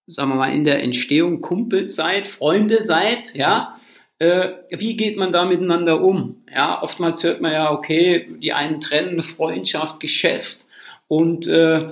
sagen 0.06 0.30
wir 0.30 0.36
mal, 0.36 0.54
in 0.54 0.64
der 0.64 0.82
Entstehung 0.82 1.40
Kumpels 1.40 1.94
seid, 1.94 2.26
Freunde 2.26 2.84
seid, 2.84 3.34
ja. 3.34 3.76
Äh, 4.20 4.50
wie 4.70 4.96
geht 4.96 5.16
man 5.16 5.32
da 5.32 5.46
miteinander 5.46 6.02
um? 6.02 6.42
Ja, 6.54 6.82
oftmals 6.82 7.24
hört 7.24 7.40
man 7.40 7.52
ja, 7.52 7.72
okay, 7.72 8.28
die 8.38 8.52
einen 8.52 8.80
trennen 8.80 9.22
Freundschaft, 9.22 9.98
Geschäft 9.98 10.66
und 11.08 11.46
äh, 11.46 11.88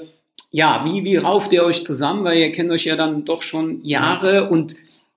ja, 0.50 0.84
wie, 0.84 1.04
wie 1.04 1.16
rauft 1.16 1.52
ihr 1.52 1.64
euch 1.64 1.84
zusammen? 1.84 2.24
Weil 2.24 2.38
ihr 2.38 2.52
kennt 2.52 2.70
euch 2.70 2.84
ja 2.84 2.96
dann 2.96 3.24
doch 3.24 3.42
schon 3.42 3.82
Jahre 3.82 4.50
und 4.50 4.76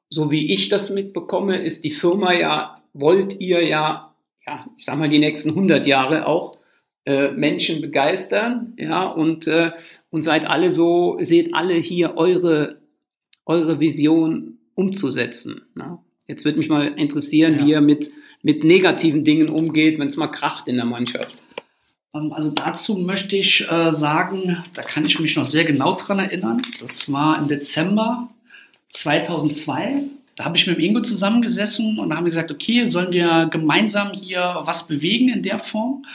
so 0.10 0.32
wie 0.32 0.54
ich 0.54 0.70
das 0.70 0.90
mitbekomme, 0.90 1.62
ist 1.62 1.84
die 1.84 1.92
Firma 1.92 2.34
ja, 2.34 2.82
wollt 2.94 3.40
ihr 3.40 3.64
ja, 3.66 4.14
ja, 4.48 4.64
ich 4.78 4.86
sag 4.86 4.98
mal, 4.98 5.10
die 5.10 5.20
nächsten 5.20 5.50
100 5.50 5.86
Jahre 5.86 6.28
auch 6.28 6.60
äh, 7.06 7.32
Menschen 7.32 7.82
begeistern, 7.82 8.74
ja, 8.78 9.06
und, 9.06 9.48
äh, 9.48 9.72
und 10.12 10.22
seid 10.22 10.46
alle 10.46 10.72
so, 10.72 11.18
seht 11.20 11.54
alle 11.54 11.74
hier 11.74 12.16
eure, 12.16 12.80
eure 13.46 13.80
Vision 13.82 14.60
umzusetzen. 14.76 15.62
Ne? 15.76 16.00
Jetzt 16.32 16.46
würde 16.46 16.60
mich 16.60 16.70
mal 16.70 16.88
interessieren, 16.88 17.60
ja. 17.60 17.66
wie 17.66 17.72
ihr 17.72 17.82
mit, 17.82 18.10
mit 18.42 18.64
negativen 18.64 19.26
Dingen 19.26 19.50
umgeht, 19.50 20.00
wenn 20.00 20.08
es 20.08 20.16
mal 20.16 20.28
kracht 20.28 20.66
in 20.70 20.78
der 20.78 20.86
Mannschaft. 20.86 21.36
Ähm, 22.16 22.32
also 22.32 22.52
dazu 22.52 22.96
möchte 22.96 23.36
ich 23.36 23.70
äh, 23.70 23.92
sagen, 23.92 24.64
da 24.74 24.82
kann 24.82 25.06
ich 25.06 25.20
mich 25.20 25.36
noch 25.36 25.44
sehr 25.44 25.66
genau 25.66 25.96
dran 25.96 26.20
erinnern. 26.20 26.62
Das 26.80 27.12
war 27.12 27.38
im 27.38 27.50
Dezember 27.50 28.30
2002. 28.92 30.04
Da 30.38 30.46
habe 30.46 30.56
ich 30.56 30.66
mit 30.68 30.80
Ingo 30.80 31.02
zusammengesessen 31.02 32.00
und 32.00 32.10
da 32.10 32.16
haben 32.16 32.24
wir 32.24 32.30
gesagt, 32.30 32.50
okay, 32.50 32.86
sollen 32.86 33.12
wir 33.12 33.50
gemeinsam 33.52 34.14
hier 34.14 34.62
was 34.64 34.88
bewegen 34.88 35.28
in 35.28 35.44
der 35.44 35.60
Form? 35.60 36.06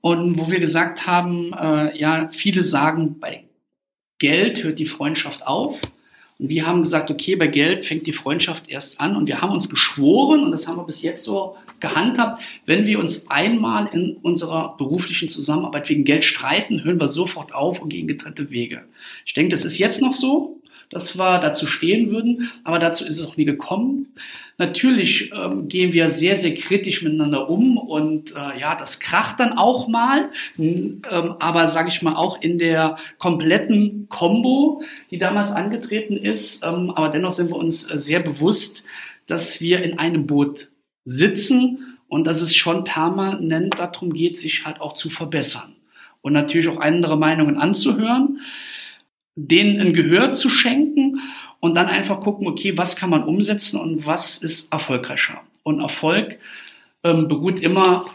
Und 0.00 0.38
wo 0.38 0.48
wir 0.52 0.60
gesagt 0.60 1.08
haben, 1.08 1.52
äh, 1.52 1.98
ja, 1.98 2.28
viele 2.30 2.62
sagen, 2.62 3.18
bei 3.18 3.42
Geld 4.20 4.62
hört 4.62 4.78
die 4.78 4.86
Freundschaft 4.86 5.44
auf. 5.44 5.80
Und 6.38 6.50
wir 6.50 6.66
haben 6.66 6.82
gesagt, 6.82 7.10
okay, 7.10 7.36
bei 7.36 7.46
Geld 7.46 7.84
fängt 7.84 8.06
die 8.06 8.12
Freundschaft 8.12 8.68
erst 8.68 9.00
an 9.00 9.16
und 9.16 9.28
wir 9.28 9.40
haben 9.40 9.52
uns 9.52 9.68
geschworen, 9.68 10.42
und 10.42 10.50
das 10.50 10.66
haben 10.66 10.76
wir 10.76 10.84
bis 10.84 11.02
jetzt 11.02 11.24
so 11.24 11.56
gehandhabt, 11.80 12.42
wenn 12.66 12.86
wir 12.86 12.98
uns 12.98 13.30
einmal 13.30 13.88
in 13.92 14.16
unserer 14.22 14.76
beruflichen 14.76 15.28
Zusammenarbeit 15.28 15.88
wegen 15.88 16.04
Geld 16.04 16.24
streiten, 16.24 16.82
hören 16.82 17.00
wir 17.00 17.08
sofort 17.08 17.54
auf 17.54 17.80
und 17.80 17.90
gehen 17.90 18.06
getrennte 18.06 18.50
Wege. 18.50 18.82
Ich 19.24 19.34
denke, 19.34 19.50
das 19.50 19.64
ist 19.64 19.78
jetzt 19.78 20.00
noch 20.00 20.12
so 20.12 20.60
dass 20.94 21.18
wir 21.18 21.38
dazu 21.40 21.66
stehen 21.66 22.10
würden, 22.10 22.50
aber 22.62 22.78
dazu 22.78 23.04
ist 23.04 23.18
es 23.18 23.26
auch 23.26 23.36
nie 23.36 23.44
gekommen. 23.44 24.14
Natürlich 24.56 25.32
ähm, 25.34 25.66
gehen 25.66 25.92
wir 25.92 26.10
sehr, 26.10 26.36
sehr 26.36 26.54
kritisch 26.54 27.02
miteinander 27.02 27.50
um 27.50 27.76
und 27.76 28.30
äh, 28.36 28.60
ja, 28.60 28.76
das 28.76 29.00
kracht 29.00 29.40
dann 29.40 29.58
auch 29.58 29.88
mal, 29.88 30.30
ähm, 30.56 31.02
aber 31.10 31.66
sage 31.66 31.88
ich 31.88 32.02
mal 32.02 32.14
auch 32.14 32.40
in 32.40 32.58
der 32.58 32.96
kompletten 33.18 34.08
Combo, 34.08 34.82
die 35.10 35.18
damals 35.18 35.50
angetreten 35.50 36.16
ist. 36.16 36.64
Ähm, 36.64 36.92
aber 36.94 37.08
dennoch 37.08 37.32
sind 37.32 37.50
wir 37.50 37.56
uns 37.56 37.90
äh, 37.90 37.98
sehr 37.98 38.20
bewusst, 38.20 38.84
dass 39.26 39.60
wir 39.60 39.82
in 39.82 39.98
einem 39.98 40.26
Boot 40.26 40.70
sitzen 41.04 41.98
und 42.06 42.24
dass 42.24 42.40
es 42.40 42.54
schon 42.54 42.84
permanent 42.84 43.74
darum 43.76 44.12
geht, 44.12 44.38
sich 44.38 44.64
halt 44.64 44.80
auch 44.80 44.94
zu 44.94 45.10
verbessern 45.10 45.74
und 46.22 46.32
natürlich 46.32 46.68
auch 46.68 46.80
andere 46.80 47.18
Meinungen 47.18 47.58
anzuhören 47.58 48.38
denen 49.36 49.80
ein 49.80 49.92
Gehör 49.94 50.32
zu 50.32 50.48
schenken 50.48 51.20
und 51.60 51.74
dann 51.74 51.86
einfach 51.86 52.20
gucken, 52.20 52.46
okay, 52.46 52.76
was 52.76 52.96
kann 52.96 53.10
man 53.10 53.24
umsetzen 53.24 53.80
und 53.80 54.06
was 54.06 54.38
ist 54.38 54.72
erfolgreicher. 54.72 55.40
Und 55.62 55.80
Erfolg 55.80 56.38
ähm, 57.02 57.26
beruht 57.26 57.58
immer 57.60 58.06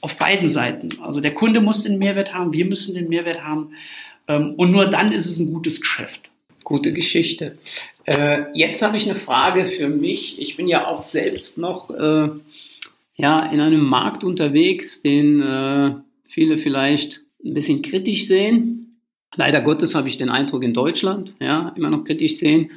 auf 0.00 0.16
beiden 0.16 0.48
Seiten. 0.48 1.00
Also 1.00 1.20
der 1.20 1.34
Kunde 1.34 1.60
muss 1.60 1.82
den 1.82 1.98
Mehrwert 1.98 2.34
haben, 2.34 2.52
wir 2.52 2.64
müssen 2.64 2.94
den 2.94 3.08
Mehrwert 3.08 3.42
haben 3.42 3.72
ähm, 4.28 4.54
und 4.56 4.70
nur 4.70 4.86
dann 4.86 5.12
ist 5.12 5.26
es 5.26 5.38
ein 5.38 5.52
gutes 5.52 5.80
Geschäft. 5.80 6.30
Gute 6.62 6.92
Geschichte. 6.94 7.58
Äh, 8.06 8.44
jetzt 8.54 8.80
habe 8.82 8.96
ich 8.96 9.04
eine 9.04 9.16
Frage 9.16 9.66
für 9.66 9.88
mich. 9.88 10.38
Ich 10.38 10.56
bin 10.56 10.66
ja 10.66 10.86
auch 10.86 11.02
selbst 11.02 11.58
noch 11.58 11.90
äh, 11.90 12.28
ja, 13.16 13.46
in 13.50 13.60
einem 13.60 13.84
Markt 13.84 14.24
unterwegs, 14.24 15.02
den 15.02 15.42
äh, 15.42 15.92
viele 16.26 16.58
vielleicht 16.58 17.20
ein 17.44 17.54
bisschen 17.54 17.82
kritisch 17.82 18.26
sehen. 18.26 18.83
Leider 19.36 19.60
Gottes 19.60 19.94
habe 19.94 20.08
ich 20.08 20.18
den 20.18 20.28
Eindruck 20.28 20.62
in 20.62 20.74
Deutschland, 20.74 21.34
ja, 21.40 21.72
immer 21.76 21.90
noch 21.90 22.04
kritisch 22.04 22.36
sehen. 22.36 22.70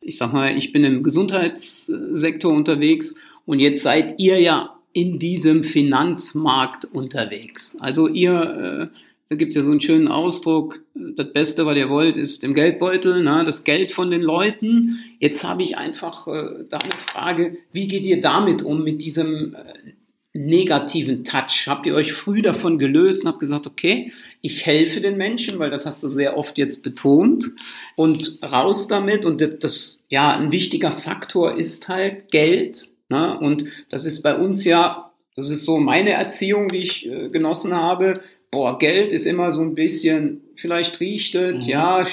Ich 0.00 0.18
sag 0.18 0.32
mal, 0.32 0.56
ich 0.56 0.72
bin 0.72 0.84
im 0.84 1.02
Gesundheitssektor 1.02 2.52
unterwegs 2.52 3.14
und 3.46 3.60
jetzt 3.60 3.82
seid 3.82 4.18
ihr 4.18 4.40
ja 4.40 4.76
in 4.92 5.18
diesem 5.18 5.64
Finanzmarkt 5.64 6.84
unterwegs. 6.84 7.76
Also 7.80 8.08
ihr, 8.08 8.90
äh, 8.92 8.96
da 9.28 9.36
gibt 9.36 9.50
es 9.50 9.56
ja 9.56 9.62
so 9.62 9.70
einen 9.70 9.80
schönen 9.80 10.08
Ausdruck, 10.08 10.80
das 10.94 11.32
Beste, 11.32 11.64
was 11.64 11.76
ihr 11.76 11.88
wollt, 11.88 12.16
ist 12.16 12.44
im 12.44 12.52
Geldbeutel, 12.52 13.22
na, 13.22 13.44
das 13.44 13.64
Geld 13.64 13.90
von 13.90 14.10
den 14.10 14.20
Leuten. 14.20 14.98
Jetzt 15.18 15.44
habe 15.44 15.62
ich 15.62 15.78
einfach 15.78 16.26
äh, 16.26 16.64
da 16.68 16.78
eine 16.78 16.92
Frage, 16.98 17.56
wie 17.72 17.88
geht 17.88 18.04
ihr 18.04 18.20
damit 18.20 18.62
um, 18.62 18.84
mit 18.84 19.00
diesem 19.00 19.54
äh, 19.54 19.92
negativen 20.34 21.24
Touch? 21.24 21.66
Habt 21.66 21.86
ihr 21.86 21.94
euch 21.94 22.12
früh 22.12 22.42
davon 22.42 22.78
gelöst 22.78 23.22
und 23.22 23.28
habt 23.28 23.40
gesagt, 23.40 23.66
okay, 23.66 24.12
ich 24.40 24.66
helfe 24.66 25.00
den 25.00 25.16
Menschen, 25.16 25.58
weil 25.58 25.70
das 25.70 25.84
hast 25.84 26.02
du 26.02 26.08
sehr 26.08 26.36
oft 26.36 26.58
jetzt 26.58 26.82
betont 26.82 27.50
und 27.96 28.38
raus 28.42 28.88
damit 28.88 29.24
und 29.24 29.40
das, 29.62 30.02
ja, 30.08 30.34
ein 30.36 30.52
wichtiger 30.52 30.92
Faktor 30.92 31.58
ist 31.58 31.88
halt 31.88 32.30
Geld, 32.30 32.88
ne? 33.08 33.38
und 33.38 33.66
das 33.90 34.06
ist 34.06 34.22
bei 34.22 34.36
uns 34.36 34.64
ja, 34.64 35.12
das 35.36 35.50
ist 35.50 35.64
so 35.64 35.78
meine 35.78 36.10
Erziehung, 36.10 36.68
die 36.68 36.78
ich 36.78 37.06
äh, 37.06 37.28
genossen 37.28 37.74
habe, 37.74 38.20
boah, 38.50 38.78
Geld 38.78 39.12
ist 39.12 39.26
immer 39.26 39.52
so 39.52 39.62
ein 39.62 39.74
bisschen, 39.74 40.42
vielleicht 40.56 41.00
riecht 41.00 41.34
es, 41.34 41.64
mhm. 41.64 41.70
ja, 41.70 42.06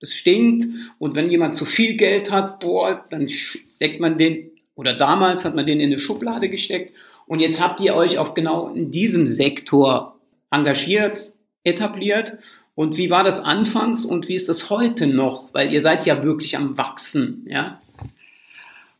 es 0.00 0.14
stinkt 0.14 0.66
und 0.98 1.14
wenn 1.14 1.30
jemand 1.30 1.54
zu 1.54 1.64
viel 1.64 1.96
Geld 1.96 2.30
hat, 2.30 2.60
boah, 2.60 3.04
dann 3.10 3.28
steckt 3.28 4.00
man 4.00 4.18
den, 4.18 4.50
oder 4.74 4.94
damals 4.94 5.44
hat 5.44 5.54
man 5.54 5.66
den 5.66 5.80
in 5.80 5.86
eine 5.86 5.98
Schublade 5.98 6.48
gesteckt 6.48 6.92
und 7.28 7.40
jetzt 7.40 7.60
habt 7.60 7.80
ihr 7.80 7.94
euch 7.94 8.18
auch 8.18 8.34
genau 8.34 8.70
in 8.74 8.90
diesem 8.90 9.26
Sektor 9.26 10.18
engagiert, 10.50 11.32
etabliert. 11.62 12.38
Und 12.74 12.96
wie 12.96 13.10
war 13.10 13.22
das 13.22 13.40
anfangs 13.40 14.04
und 14.04 14.28
wie 14.28 14.34
ist 14.34 14.48
das 14.48 14.70
heute 14.70 15.06
noch? 15.06 15.52
Weil 15.52 15.72
ihr 15.72 15.82
seid 15.82 16.06
ja 16.06 16.22
wirklich 16.22 16.56
am 16.56 16.76
Wachsen, 16.78 17.46
ja? 17.48 17.80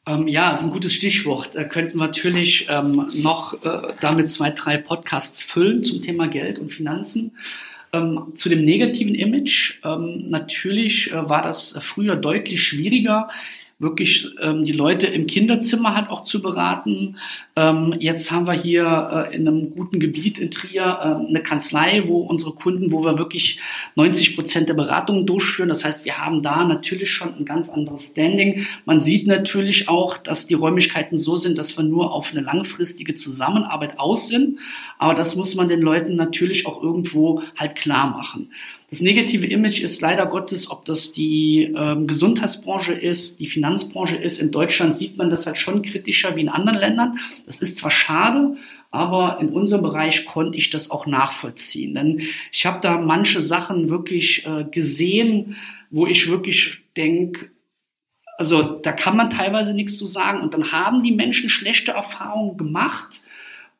Ähm, 0.06 0.26
ja, 0.26 0.52
ist 0.52 0.62
ein 0.62 0.70
gutes 0.70 0.94
Stichwort. 0.94 1.50
Da 1.54 1.64
könnten 1.64 1.98
wir 1.98 2.06
natürlich 2.06 2.66
ähm, 2.70 3.08
noch 3.14 3.54
äh, 3.64 3.94
damit 4.00 4.32
zwei, 4.32 4.50
drei 4.50 4.78
Podcasts 4.78 5.42
füllen 5.42 5.84
zum 5.84 6.02
Thema 6.02 6.28
Geld 6.28 6.58
und 6.58 6.70
Finanzen. 6.70 7.32
Ähm, 7.92 8.32
zu 8.34 8.48
dem 8.48 8.64
negativen 8.64 9.14
Image. 9.14 9.78
Ähm, 9.84 10.26
natürlich 10.28 11.10
äh, 11.10 11.28
war 11.28 11.42
das 11.42 11.78
früher 11.80 12.16
deutlich 12.16 12.62
schwieriger 12.62 13.28
wirklich 13.80 14.28
ähm, 14.40 14.64
die 14.64 14.72
Leute 14.72 15.06
im 15.06 15.28
Kinderzimmer 15.28 15.94
hat 15.94 16.10
auch 16.10 16.24
zu 16.24 16.42
beraten. 16.42 17.16
Ähm, 17.54 17.94
jetzt 18.00 18.32
haben 18.32 18.46
wir 18.46 18.52
hier 18.52 19.28
äh, 19.30 19.36
in 19.36 19.46
einem 19.46 19.70
guten 19.70 20.00
Gebiet 20.00 20.40
in 20.40 20.50
Trier 20.50 20.82
äh, 20.82 21.28
eine 21.28 21.42
Kanzlei, 21.44 22.02
wo 22.06 22.18
unsere 22.18 22.52
Kunden, 22.52 22.90
wo 22.90 23.04
wir 23.04 23.18
wirklich 23.18 23.60
90 23.94 24.34
Prozent 24.34 24.68
der 24.68 24.74
Beratungen 24.74 25.26
durchführen. 25.26 25.68
Das 25.68 25.84
heißt, 25.84 26.04
wir 26.04 26.18
haben 26.18 26.42
da 26.42 26.64
natürlich 26.64 27.10
schon 27.10 27.32
ein 27.34 27.44
ganz 27.44 27.68
anderes 27.68 28.08
Standing. 28.08 28.66
Man 28.84 28.98
sieht 28.98 29.28
natürlich 29.28 29.88
auch, 29.88 30.18
dass 30.18 30.48
die 30.48 30.54
Räumlichkeiten 30.54 31.16
so 31.16 31.36
sind, 31.36 31.56
dass 31.56 31.76
wir 31.76 31.84
nur 31.84 32.12
auf 32.12 32.32
eine 32.32 32.40
langfristige 32.40 33.14
Zusammenarbeit 33.14 34.00
aus 34.00 34.26
sind. 34.26 34.58
Aber 34.98 35.14
das 35.14 35.36
muss 35.36 35.54
man 35.54 35.68
den 35.68 35.82
Leuten 35.82 36.16
natürlich 36.16 36.66
auch 36.66 36.82
irgendwo 36.82 37.42
halt 37.56 37.76
klar 37.76 38.10
machen. 38.10 38.50
Das 38.90 39.02
negative 39.02 39.46
Image 39.46 39.82
ist 39.82 40.00
leider 40.00 40.26
Gottes, 40.26 40.70
ob 40.70 40.86
das 40.86 41.12
die 41.12 41.74
ähm, 41.76 42.06
Gesundheitsbranche 42.06 42.94
ist, 42.94 43.38
die 43.38 43.46
Finanzbranche 43.46 44.16
ist. 44.16 44.40
In 44.40 44.50
Deutschland 44.50 44.96
sieht 44.96 45.18
man 45.18 45.28
das 45.28 45.46
halt 45.46 45.58
schon 45.58 45.82
kritischer 45.82 46.36
wie 46.36 46.40
in 46.40 46.48
anderen 46.48 46.78
Ländern. 46.78 47.18
Das 47.44 47.60
ist 47.60 47.76
zwar 47.76 47.90
schade, 47.90 48.56
aber 48.90 49.38
in 49.42 49.50
unserem 49.50 49.82
Bereich 49.82 50.24
konnte 50.24 50.56
ich 50.56 50.70
das 50.70 50.90
auch 50.90 51.06
nachvollziehen. 51.06 51.94
Denn 51.94 52.22
ich 52.50 52.64
habe 52.64 52.80
da 52.80 52.98
manche 52.98 53.42
Sachen 53.42 53.90
wirklich 53.90 54.46
äh, 54.46 54.64
gesehen, 54.64 55.56
wo 55.90 56.06
ich 56.06 56.30
wirklich 56.30 56.78
denke, 56.96 57.50
also 58.38 58.62
da 58.62 58.92
kann 58.92 59.16
man 59.16 59.28
teilweise 59.28 59.74
nichts 59.74 59.98
zu 59.98 60.06
sagen. 60.06 60.40
Und 60.40 60.54
dann 60.54 60.72
haben 60.72 61.02
die 61.02 61.12
Menschen 61.12 61.50
schlechte 61.50 61.92
Erfahrungen 61.92 62.56
gemacht 62.56 63.22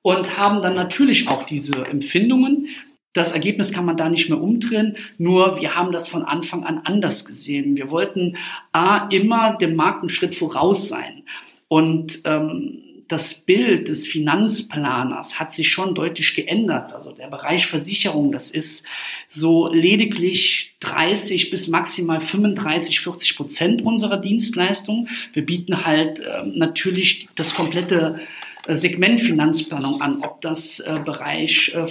und 0.02 0.36
haben 0.36 0.60
dann 0.62 0.74
natürlich 0.74 1.28
auch 1.28 1.44
diese 1.44 1.86
Empfindungen. 1.86 2.68
Das 3.18 3.32
Ergebnis 3.32 3.72
kann 3.72 3.84
man 3.84 3.96
da 3.96 4.08
nicht 4.08 4.28
mehr 4.28 4.40
umdrehen, 4.40 4.96
nur 5.18 5.60
wir 5.60 5.74
haben 5.74 5.90
das 5.90 6.06
von 6.06 6.22
Anfang 6.22 6.62
an 6.62 6.82
anders 6.84 7.24
gesehen. 7.24 7.76
Wir 7.76 7.90
wollten 7.90 8.36
A, 8.70 9.08
immer 9.08 9.58
dem 9.60 9.74
Markt 9.74 10.02
einen 10.02 10.10
Schritt 10.10 10.36
voraus 10.36 10.88
sein. 10.88 11.24
Und 11.66 12.20
ähm, 12.26 12.78
das 13.08 13.40
Bild 13.40 13.88
des 13.88 14.06
Finanzplaners 14.06 15.40
hat 15.40 15.50
sich 15.52 15.68
schon 15.68 15.96
deutlich 15.96 16.36
geändert. 16.36 16.92
Also 16.92 17.10
der 17.10 17.26
Bereich 17.26 17.66
Versicherung, 17.66 18.30
das 18.30 18.52
ist 18.52 18.84
so 19.28 19.66
lediglich 19.66 20.76
30 20.78 21.50
bis 21.50 21.66
maximal 21.66 22.20
35, 22.20 23.00
40 23.00 23.36
Prozent 23.36 23.82
unserer 23.82 24.18
Dienstleistung. 24.18 25.08
Wir 25.32 25.44
bieten 25.44 25.84
halt 25.84 26.20
äh, 26.20 26.44
natürlich 26.44 27.28
das 27.34 27.52
komplette 27.56 28.20
äh, 28.68 28.76
Segment 28.76 29.20
Finanzplanung 29.20 30.00
an, 30.00 30.20
ob 30.22 30.40
das 30.40 30.78
äh, 30.78 31.00
Bereich 31.04 31.74
äh, 31.74 31.86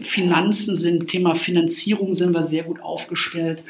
Finanzen 0.00 0.76
sind, 0.76 1.08
Thema 1.08 1.34
Finanzierung 1.34 2.14
sind 2.14 2.32
wir 2.32 2.42
sehr 2.42 2.64
gut 2.64 2.80
aufgestellt, 2.80 3.62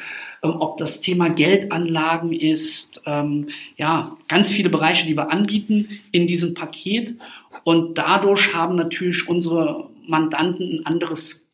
ähm, 0.43 0.57
ob 0.59 0.79
das 0.79 1.01
Thema 1.01 1.29
Geldanlagen 1.29 2.33
ist, 2.33 3.03
ähm, 3.07 3.49
ja, 3.77 4.17
ganz 4.29 4.53
viele 4.53 4.71
Bereiche, 4.71 5.07
die 5.07 5.17
wir 5.17 5.33
anbieten 5.33 6.01
in 6.13 6.27
diesem 6.27 6.55
Paket. 6.55 7.17
Und 7.65 7.99
dadurch 7.99 8.55
haben 8.55 8.77
natürlich 8.77 9.29
unsere 9.29 9.89
Mandanten 10.07 10.81
ein 10.81 10.87
anderes 10.87 11.47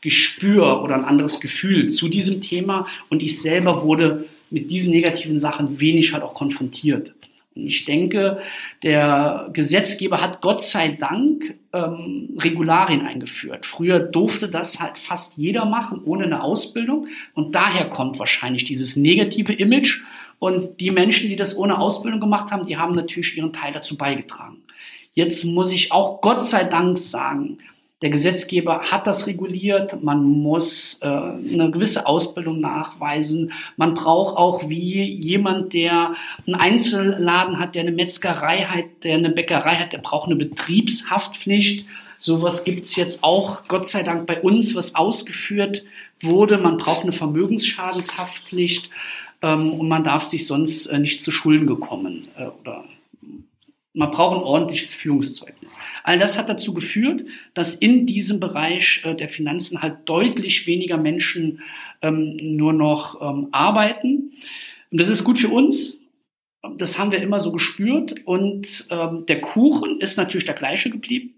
Gespür 0.00 0.82
oder 0.82 0.94
ein 0.94 1.04
anderes 1.04 1.40
Gefühl 1.40 1.90
zu 1.90 2.08
diesem 2.08 2.40
Thema. 2.40 2.86
Und 3.08 3.22
ich 3.22 3.40
selber 3.40 3.84
wurde 3.84 4.26
mit 4.50 4.70
diesen 4.70 4.92
negativen 4.92 5.38
Sachen 5.38 5.80
wenig 5.80 6.12
halt 6.12 6.22
auch 6.22 6.34
konfrontiert. 6.34 7.12
Ich 7.66 7.84
denke, 7.84 8.38
der 8.82 9.50
Gesetzgeber 9.52 10.20
hat 10.20 10.40
Gott 10.40 10.62
sei 10.62 10.88
Dank 10.88 11.54
ähm, 11.72 12.36
Regularien 12.38 13.02
eingeführt. 13.02 13.66
Früher 13.66 14.00
durfte 14.00 14.48
das 14.48 14.80
halt 14.80 14.98
fast 14.98 15.36
jeder 15.36 15.64
machen, 15.64 16.00
ohne 16.04 16.24
eine 16.24 16.42
Ausbildung. 16.42 17.06
Und 17.34 17.54
daher 17.54 17.88
kommt 17.90 18.18
wahrscheinlich 18.18 18.64
dieses 18.64 18.96
negative 18.96 19.52
Image. 19.52 20.00
Und 20.38 20.80
die 20.80 20.90
Menschen, 20.90 21.28
die 21.28 21.36
das 21.36 21.56
ohne 21.56 21.78
Ausbildung 21.78 22.20
gemacht 22.20 22.52
haben, 22.52 22.64
die 22.64 22.76
haben 22.76 22.94
natürlich 22.94 23.36
ihren 23.36 23.52
Teil 23.52 23.72
dazu 23.72 23.96
beigetragen. 23.96 24.62
Jetzt 25.12 25.44
muss 25.44 25.72
ich 25.72 25.90
auch 25.90 26.20
Gott 26.20 26.44
sei 26.44 26.64
Dank 26.64 26.96
sagen, 26.96 27.58
der 28.00 28.10
Gesetzgeber 28.10 28.82
hat 28.82 29.08
das 29.08 29.26
reguliert. 29.26 30.02
Man 30.02 30.22
muss 30.22 30.98
äh, 31.02 31.06
eine 31.06 31.70
gewisse 31.72 32.06
Ausbildung 32.06 32.60
nachweisen. 32.60 33.52
Man 33.76 33.94
braucht 33.94 34.36
auch 34.36 34.68
wie 34.68 35.02
jemand, 35.04 35.74
der 35.74 36.14
einen 36.46 36.54
Einzelladen 36.54 37.58
hat, 37.58 37.74
der 37.74 37.82
eine 37.82 37.92
Metzgerei 37.92 38.58
hat, 38.58 38.84
der 39.02 39.16
eine 39.16 39.30
Bäckerei 39.30 39.74
hat, 39.74 39.92
der 39.92 39.98
braucht 39.98 40.26
eine 40.26 40.36
Betriebshaftpflicht. 40.36 41.86
Sowas 42.18 42.64
gibt's 42.64 42.94
jetzt 42.94 43.24
auch, 43.24 43.66
Gott 43.66 43.86
sei 43.86 44.04
Dank, 44.04 44.26
bei 44.26 44.40
uns, 44.40 44.76
was 44.76 44.94
ausgeführt 44.94 45.84
wurde. 46.20 46.58
Man 46.58 46.76
braucht 46.76 47.02
eine 47.02 47.12
Vermögensschadenshaftpflicht 47.12 48.90
ähm, 49.42 49.72
und 49.72 49.88
man 49.88 50.04
darf 50.04 50.24
sich 50.24 50.46
sonst 50.46 50.86
äh, 50.86 50.98
nicht 50.98 51.22
zu 51.22 51.32
Schulden 51.32 51.66
gekommen 51.66 52.28
äh, 52.36 52.46
oder 52.46 52.84
man 53.98 54.12
braucht 54.12 54.36
ein 54.36 54.44
ordentliches 54.44 54.94
Führungszeugnis. 54.94 55.76
All 56.04 56.20
das 56.20 56.38
hat 56.38 56.48
dazu 56.48 56.72
geführt, 56.72 57.24
dass 57.54 57.74
in 57.74 58.06
diesem 58.06 58.38
Bereich 58.38 59.02
äh, 59.04 59.14
der 59.14 59.28
Finanzen 59.28 59.82
halt 59.82 60.08
deutlich 60.08 60.68
weniger 60.68 60.96
Menschen 60.96 61.60
ähm, 62.00 62.38
nur 62.56 62.72
noch 62.72 63.20
ähm, 63.20 63.48
arbeiten. 63.50 64.32
Und 64.92 65.00
das 65.00 65.08
ist 65.08 65.24
gut 65.24 65.40
für 65.40 65.48
uns. 65.48 65.96
Das 66.76 66.98
haben 66.98 67.10
wir 67.10 67.20
immer 67.20 67.40
so 67.40 67.50
gespürt. 67.50 68.24
Und 68.24 68.86
ähm, 68.90 69.26
der 69.26 69.40
Kuchen 69.40 70.00
ist 70.00 70.16
natürlich 70.16 70.46
der 70.46 70.54
gleiche 70.54 70.90
geblieben. 70.90 71.34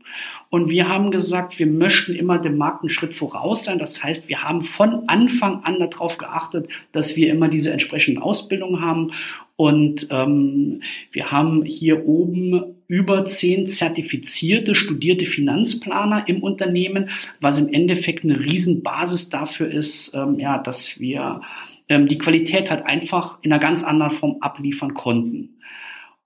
Und 0.51 0.69
wir 0.69 0.87
haben 0.87 1.11
gesagt, 1.11 1.59
wir 1.59 1.67
möchten 1.67 2.15
immer 2.15 2.39
dem 2.39 2.59
Markt 2.59 2.83
einen 2.83 2.91
Schritt 2.91 3.15
voraus 3.15 3.65
sein. 3.65 3.79
Das 3.79 4.05
heißt, 4.05 4.29
wir 4.29 4.43
haben 4.43 4.63
von 4.65 5.09
Anfang 5.09 5.65
an 5.65 5.79
darauf 5.79 6.19
geachtet, 6.19 6.69
dass 6.93 7.17
wir 7.17 7.31
immer 7.33 7.49
diese 7.49 7.73
entsprechenden 7.73 8.23
Ausbildungen 8.23 8.83
haben 8.83 9.13
und 9.61 10.07
ähm, 10.11 10.81
wir 11.13 11.33
haben 11.33 11.67
hier 11.67 12.07
oben 12.07 12.77
über 12.87 13.27
zehn 13.27 13.67
zertifizierte, 13.67 14.75
studierte 14.75 15.27
Finanzplaner 15.27 16.27
im 16.29 16.43
Unternehmen, 16.43 17.11
was 17.43 17.59
im 17.59 17.69
Endeffekt 17.69 18.25
eine 18.25 18.41
Riesenbasis 18.41 19.29
dafür 19.29 19.71
ist, 19.71 20.15
ähm, 20.15 20.39
ja, 20.39 20.57
dass 20.57 20.99
wir 20.99 21.43
ähm, 21.91 22.09
die 22.09 22.17
Qualität 22.17 22.71
halt 22.71 22.87
einfach 22.87 23.37
in 23.43 23.53
einer 23.53 23.61
ganz 23.61 23.85
anderen 23.85 24.13
Form 24.13 24.39
abliefern 24.41 24.95
konnten. 24.95 25.51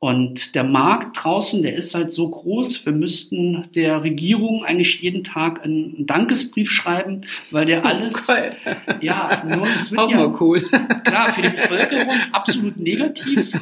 Und 0.04 0.54
der 0.54 0.64
Markt 0.64 1.24
draußen, 1.24 1.62
der 1.62 1.76
ist 1.76 1.94
halt 1.94 2.12
so 2.12 2.28
groß, 2.28 2.84
wir 2.84 2.92
müssten 2.92 3.70
der 3.74 4.02
Regierung 4.02 4.62
eigentlich 4.62 5.00
jeden 5.00 5.24
Tag 5.24 5.64
einen 5.64 6.04
Dankesbrief 6.04 6.70
schreiben, 6.70 7.22
weil 7.50 7.64
der 7.64 7.86
alles, 7.86 8.28
oh, 8.28 8.34
ja, 9.00 9.42
nur 9.46 9.66
es 9.66 9.92
wird 9.92 10.00
Auch 10.00 10.10
ja, 10.10 10.16
mal 10.18 10.36
cool. 10.40 10.60
klar, 11.04 11.32
für 11.32 11.40
die 11.40 11.48
Bevölkerung 11.48 12.12
absolut 12.32 12.78
negativ. 12.78 13.52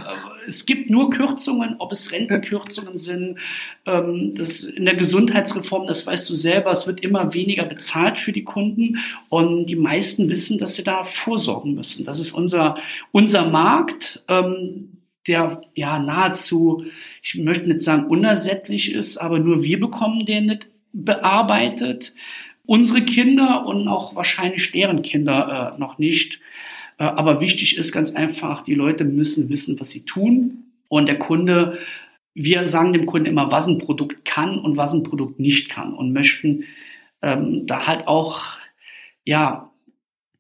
Es 0.49 0.67
gibt 0.67 0.91
nur 0.91 1.11
Kürzungen, 1.11 1.77
ob 1.79 1.93
es 1.93 2.11
Rentenkürzungen 2.11 2.99
sind, 2.99 3.39
ähm, 3.87 4.35
das 4.35 4.65
in 4.65 4.85
der 4.85 4.97
Gesundheitsreform, 4.97 5.87
das 5.87 6.05
weißt 6.09 6.29
du 6.29 6.35
selber, 6.35 6.73
es 6.73 6.89
wird 6.89 7.01
immer 7.01 7.35
weniger 7.35 7.67
bezahlt 7.67 8.19
für 8.19 8.33
die 8.33 8.43
Kunden 8.43 8.99
und 9.29 9.67
die 9.67 9.77
meisten 9.77 10.29
wissen, 10.29 10.59
dass 10.59 10.75
sie 10.75 10.83
da 10.83 11.05
vorsorgen 11.05 11.75
müssen. 11.75 12.05
Das 12.05 12.19
ist 12.19 12.33
unser, 12.33 12.77
unser 13.13 13.49
Markt. 13.49 14.25
Der 15.27 15.61
ja 15.75 15.99
nahezu, 15.99 16.85
ich 17.23 17.37
möchte 17.37 17.69
nicht 17.69 17.83
sagen 17.83 18.07
unersättlich 18.07 18.93
ist, 18.93 19.19
aber 19.19 19.39
nur 19.39 19.63
wir 19.63 19.79
bekommen 19.79 20.27
den 20.27 20.47
nicht 20.47 20.69
bearbeitet. 20.93 22.15
Unsere 22.65 23.03
Kinder 23.03 23.67
und 23.67 23.89
auch 23.89 24.15
wahrscheinlich 24.15 24.71
deren 24.73 25.03
Kinder 25.03 25.73
äh, 25.75 25.81
noch 25.81 25.99
nicht. 25.99 26.41
Äh, 26.99 27.05
aber 27.05 27.41
wichtig 27.41 27.77
ist 27.77 27.93
ganz 27.93 28.15
einfach, 28.15 28.63
die 28.63 28.75
Leute 28.75 29.05
müssen 29.05 29.49
wissen, 29.49 29.79
was 29.81 29.91
sie 29.91 30.05
tun. 30.05 30.65
Und 30.89 31.09
der 31.09 31.19
Kunde, 31.19 31.79
wir 32.35 32.67
sagen 32.67 32.93
dem 32.93 33.07
Kunden 33.07 33.27
immer, 33.27 33.51
was 33.51 33.67
ein 33.67 33.79
Produkt 33.79 34.25
kann 34.25 34.59
und 34.59 34.77
was 34.77 34.93
ein 34.93 35.03
Produkt 35.03 35.41
nicht 35.41 35.69
kann 35.69 35.95
und 35.95 36.13
möchten 36.13 36.65
ähm, 37.23 37.67
da 37.67 37.87
halt 37.87 38.07
auch 38.07 38.43
ja 39.25 39.72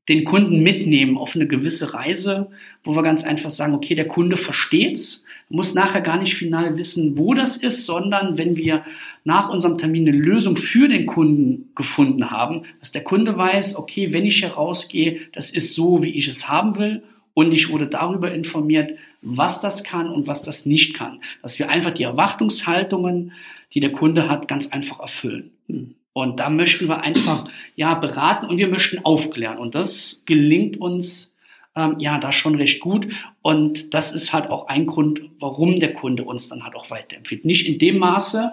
den 0.08 0.24
Kunden 0.24 0.62
mitnehmen 0.62 1.16
auf 1.16 1.36
eine 1.36 1.46
gewisse 1.46 1.94
Reise, 1.94 2.50
wo 2.82 2.96
wir 2.96 3.02
ganz 3.02 3.22
einfach 3.22 3.50
sagen, 3.50 3.74
okay, 3.74 3.94
der 3.94 4.08
Kunde 4.08 4.36
versteht's, 4.36 5.22
muss 5.48 5.74
nachher 5.74 6.00
gar 6.00 6.16
nicht 6.16 6.34
final 6.34 6.76
wissen, 6.76 7.16
wo 7.18 7.34
das 7.34 7.56
ist, 7.56 7.86
sondern 7.86 8.38
wenn 8.38 8.56
wir 8.56 8.84
nach 9.24 9.50
unserem 9.50 9.78
Termin 9.78 10.08
eine 10.08 10.16
Lösung 10.16 10.56
für 10.56 10.88
den 10.88 11.06
Kunden 11.06 11.70
gefunden 11.76 12.30
haben, 12.30 12.62
dass 12.80 12.90
der 12.90 13.04
Kunde 13.04 13.36
weiß, 13.36 13.76
okay, 13.76 14.12
wenn 14.12 14.26
ich 14.26 14.42
herausgehe, 14.42 15.20
das 15.32 15.50
ist 15.50 15.74
so, 15.74 16.02
wie 16.02 16.10
ich 16.10 16.26
es 16.26 16.48
haben 16.48 16.78
will 16.78 17.02
und 17.34 17.52
ich 17.52 17.70
wurde 17.70 17.86
darüber 17.86 18.32
informiert, 18.32 18.94
was 19.20 19.60
das 19.60 19.84
kann 19.84 20.08
und 20.08 20.26
was 20.26 20.42
das 20.42 20.66
nicht 20.66 20.94
kann. 20.94 21.20
Dass 21.42 21.58
wir 21.58 21.68
einfach 21.68 21.92
die 21.92 22.02
Erwartungshaltungen, 22.02 23.32
die 23.72 23.80
der 23.80 23.92
Kunde 23.92 24.28
hat, 24.28 24.48
ganz 24.48 24.72
einfach 24.72 24.98
erfüllen. 24.98 25.50
Hm. 25.68 25.94
Und 26.12 26.40
da 26.40 26.50
möchten 26.50 26.88
wir 26.88 27.02
einfach 27.02 27.48
ja 27.74 27.94
beraten 27.94 28.46
und 28.46 28.58
wir 28.58 28.68
möchten 28.68 28.98
aufklären. 29.04 29.58
Und 29.58 29.74
das 29.74 30.22
gelingt 30.26 30.78
uns 30.78 31.32
ähm, 31.74 31.96
ja 31.98 32.18
da 32.18 32.32
schon 32.32 32.54
recht 32.54 32.80
gut. 32.80 33.08
Und 33.40 33.94
das 33.94 34.12
ist 34.12 34.32
halt 34.32 34.50
auch 34.50 34.68
ein 34.68 34.86
Grund, 34.86 35.22
warum 35.40 35.80
der 35.80 35.94
Kunde 35.94 36.24
uns 36.24 36.48
dann 36.48 36.64
halt 36.64 36.74
auch 36.74 36.90
weiterempfiehlt. 36.90 37.44
Nicht 37.44 37.66
in 37.66 37.78
dem 37.78 37.98
Maße, 37.98 38.52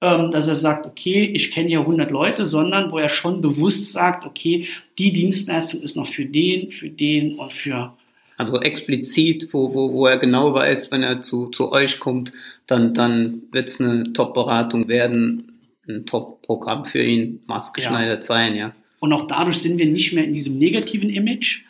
ähm, 0.00 0.30
dass 0.30 0.48
er 0.48 0.56
sagt, 0.56 0.86
okay, 0.86 1.24
ich 1.24 1.50
kenne 1.50 1.68
hier 1.68 1.80
100 1.80 2.10
Leute, 2.10 2.46
sondern 2.46 2.90
wo 2.90 2.98
er 2.98 3.08
schon 3.08 3.42
bewusst 3.42 3.92
sagt, 3.92 4.24
okay, 4.24 4.68
die 4.98 5.12
Dienstleistung 5.12 5.82
ist 5.82 5.96
noch 5.96 6.08
für 6.08 6.24
den, 6.24 6.70
für 6.70 6.88
den 6.88 7.36
und 7.36 7.52
für 7.52 7.92
also 8.36 8.60
explizit, 8.60 9.48
wo, 9.52 9.74
wo, 9.74 9.92
wo 9.92 10.06
er 10.06 10.18
genau 10.18 10.54
weiß, 10.54 10.90
wenn 10.90 11.02
er 11.02 11.22
zu, 11.22 11.50
zu 11.50 11.70
euch 11.70 12.00
kommt, 12.00 12.32
dann, 12.66 12.92
dann 12.92 13.42
wird 13.52 13.68
es 13.68 13.80
eine 13.80 14.12
Top-Beratung 14.12 14.88
werden, 14.88 15.53
ein 15.88 16.06
Top-Programm 16.06 16.84
für 16.84 17.02
ihn 17.02 17.42
maßgeschneidert 17.46 18.22
ja. 18.22 18.26
sein, 18.26 18.54
ja. 18.56 18.72
Und 19.00 19.12
auch 19.12 19.26
dadurch 19.26 19.58
sind 19.58 19.78
wir 19.78 19.86
nicht 19.86 20.12
mehr 20.12 20.24
in 20.24 20.32
diesem 20.32 20.58
negativen 20.58 21.10
Image. 21.10 21.64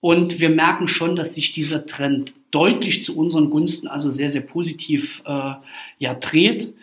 Und 0.00 0.40
wir 0.40 0.50
merken 0.50 0.86
schon, 0.86 1.16
dass 1.16 1.34
sich 1.34 1.52
dieser 1.52 1.86
Trend 1.86 2.32
deutlich 2.52 3.02
zu 3.02 3.16
unseren 3.16 3.50
Gunsten, 3.50 3.88
also 3.88 4.10
sehr, 4.10 4.30
sehr 4.30 4.42
positiv 4.42 5.22
äh, 5.26 5.54
ja, 5.98 6.14
dreht, 6.14 6.74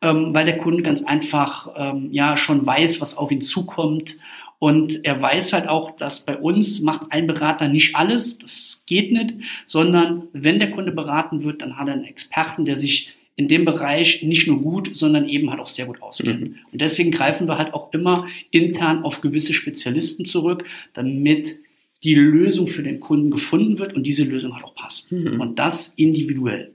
ähm, 0.00 0.32
weil 0.32 0.46
der 0.46 0.56
Kunde 0.56 0.82
ganz 0.82 1.04
einfach 1.04 1.68
ähm, 1.76 2.08
ja 2.10 2.38
schon 2.38 2.64
weiß, 2.64 3.02
was 3.02 3.18
auf 3.18 3.30
ihn 3.30 3.42
zukommt 3.42 4.16
Und 4.60 5.06
er 5.06 5.20
weiß 5.20 5.54
halt 5.54 5.68
auch, 5.68 5.90
dass 5.92 6.26
bei 6.26 6.36
uns 6.36 6.80
macht 6.82 7.12
ein 7.12 7.26
Berater 7.26 7.66
nicht 7.68 7.96
alles, 7.96 8.38
das 8.38 8.82
geht 8.84 9.10
nicht, 9.10 9.34
sondern 9.64 10.28
wenn 10.34 10.60
der 10.60 10.70
Kunde 10.70 10.92
beraten 10.92 11.42
wird, 11.44 11.62
dann 11.62 11.78
hat 11.78 11.88
er 11.88 11.94
einen 11.94 12.04
Experten, 12.04 12.66
der 12.66 12.76
sich 12.76 13.10
in 13.36 13.48
dem 13.48 13.64
Bereich 13.64 14.22
nicht 14.22 14.46
nur 14.46 14.60
gut, 14.60 14.94
sondern 14.94 15.28
eben 15.28 15.50
halt 15.50 15.60
auch 15.60 15.68
sehr 15.68 15.86
gut 15.86 16.02
auskennt. 16.02 16.40
Mhm. 16.40 16.54
Und 16.72 16.80
deswegen 16.80 17.10
greifen 17.10 17.48
wir 17.48 17.58
halt 17.58 17.72
auch 17.74 17.92
immer 17.92 18.26
intern 18.50 19.02
auf 19.02 19.20
gewisse 19.20 19.54
Spezialisten 19.54 20.24
zurück, 20.24 20.64
damit 20.92 21.58
die 22.02 22.14
Lösung 22.14 22.66
für 22.66 22.82
den 22.82 23.00
Kunden 23.00 23.30
gefunden 23.30 23.78
wird 23.78 23.94
und 23.94 24.04
diese 24.04 24.24
Lösung 24.24 24.54
halt 24.54 24.64
auch 24.64 24.74
passt. 24.74 25.12
Mhm. 25.12 25.40
Und 25.40 25.58
das 25.58 25.94
individuell. 25.96 26.74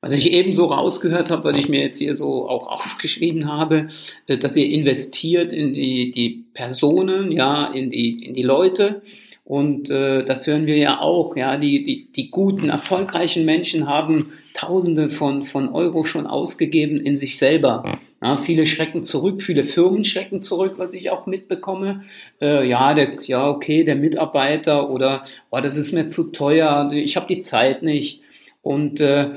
Was 0.00 0.12
ich 0.12 0.30
eben 0.30 0.52
so 0.52 0.66
rausgehört 0.66 1.30
habe, 1.30 1.44
weil 1.44 1.58
ich 1.58 1.70
mir 1.70 1.80
jetzt 1.80 1.96
hier 1.96 2.14
so 2.14 2.46
auch 2.46 2.66
aufgeschrieben 2.66 3.50
habe, 3.50 3.86
äh, 4.26 4.36
dass 4.36 4.54
ihr 4.54 4.68
investiert 4.68 5.50
in 5.50 5.72
die, 5.72 6.10
die 6.10 6.44
Personen, 6.52 7.32
ja, 7.32 7.72
in 7.72 7.90
die, 7.90 8.22
in 8.22 8.34
die 8.34 8.42
Leute. 8.42 9.00
Und 9.44 9.90
äh, 9.90 10.24
das 10.24 10.46
hören 10.46 10.64
wir 10.64 10.78
ja 10.78 11.00
auch, 11.00 11.36
ja, 11.36 11.58
die, 11.58 11.82
die, 11.82 12.10
die 12.10 12.30
guten, 12.30 12.70
erfolgreichen 12.70 13.44
Menschen 13.44 13.86
haben 13.86 14.32
Tausende 14.54 15.10
von, 15.10 15.44
von 15.44 15.68
Euro 15.68 16.04
schon 16.04 16.26
ausgegeben 16.26 16.98
in 16.98 17.14
sich 17.14 17.38
selber. 17.38 17.98
Ja, 18.22 18.38
viele 18.38 18.64
schrecken 18.64 19.02
zurück, 19.02 19.42
viele 19.42 19.64
Firmen 19.64 20.06
schrecken 20.06 20.40
zurück, 20.40 20.74
was 20.78 20.94
ich 20.94 21.10
auch 21.10 21.26
mitbekomme. 21.26 22.04
Äh, 22.40 22.66
ja, 22.66 22.94
der, 22.94 23.22
ja, 23.24 23.50
okay, 23.50 23.84
der 23.84 23.96
Mitarbeiter 23.96 24.88
oder 24.88 25.24
oh, 25.50 25.60
das 25.60 25.76
ist 25.76 25.92
mir 25.92 26.08
zu 26.08 26.32
teuer, 26.32 26.90
ich 26.92 27.16
habe 27.16 27.26
die 27.26 27.42
Zeit 27.42 27.82
nicht. 27.82 28.22
Und 28.62 29.00
äh, 29.00 29.32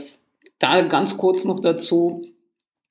da 0.59 0.81
ganz 0.83 1.17
kurz 1.17 1.43
noch 1.43 1.59
dazu, 1.59 2.21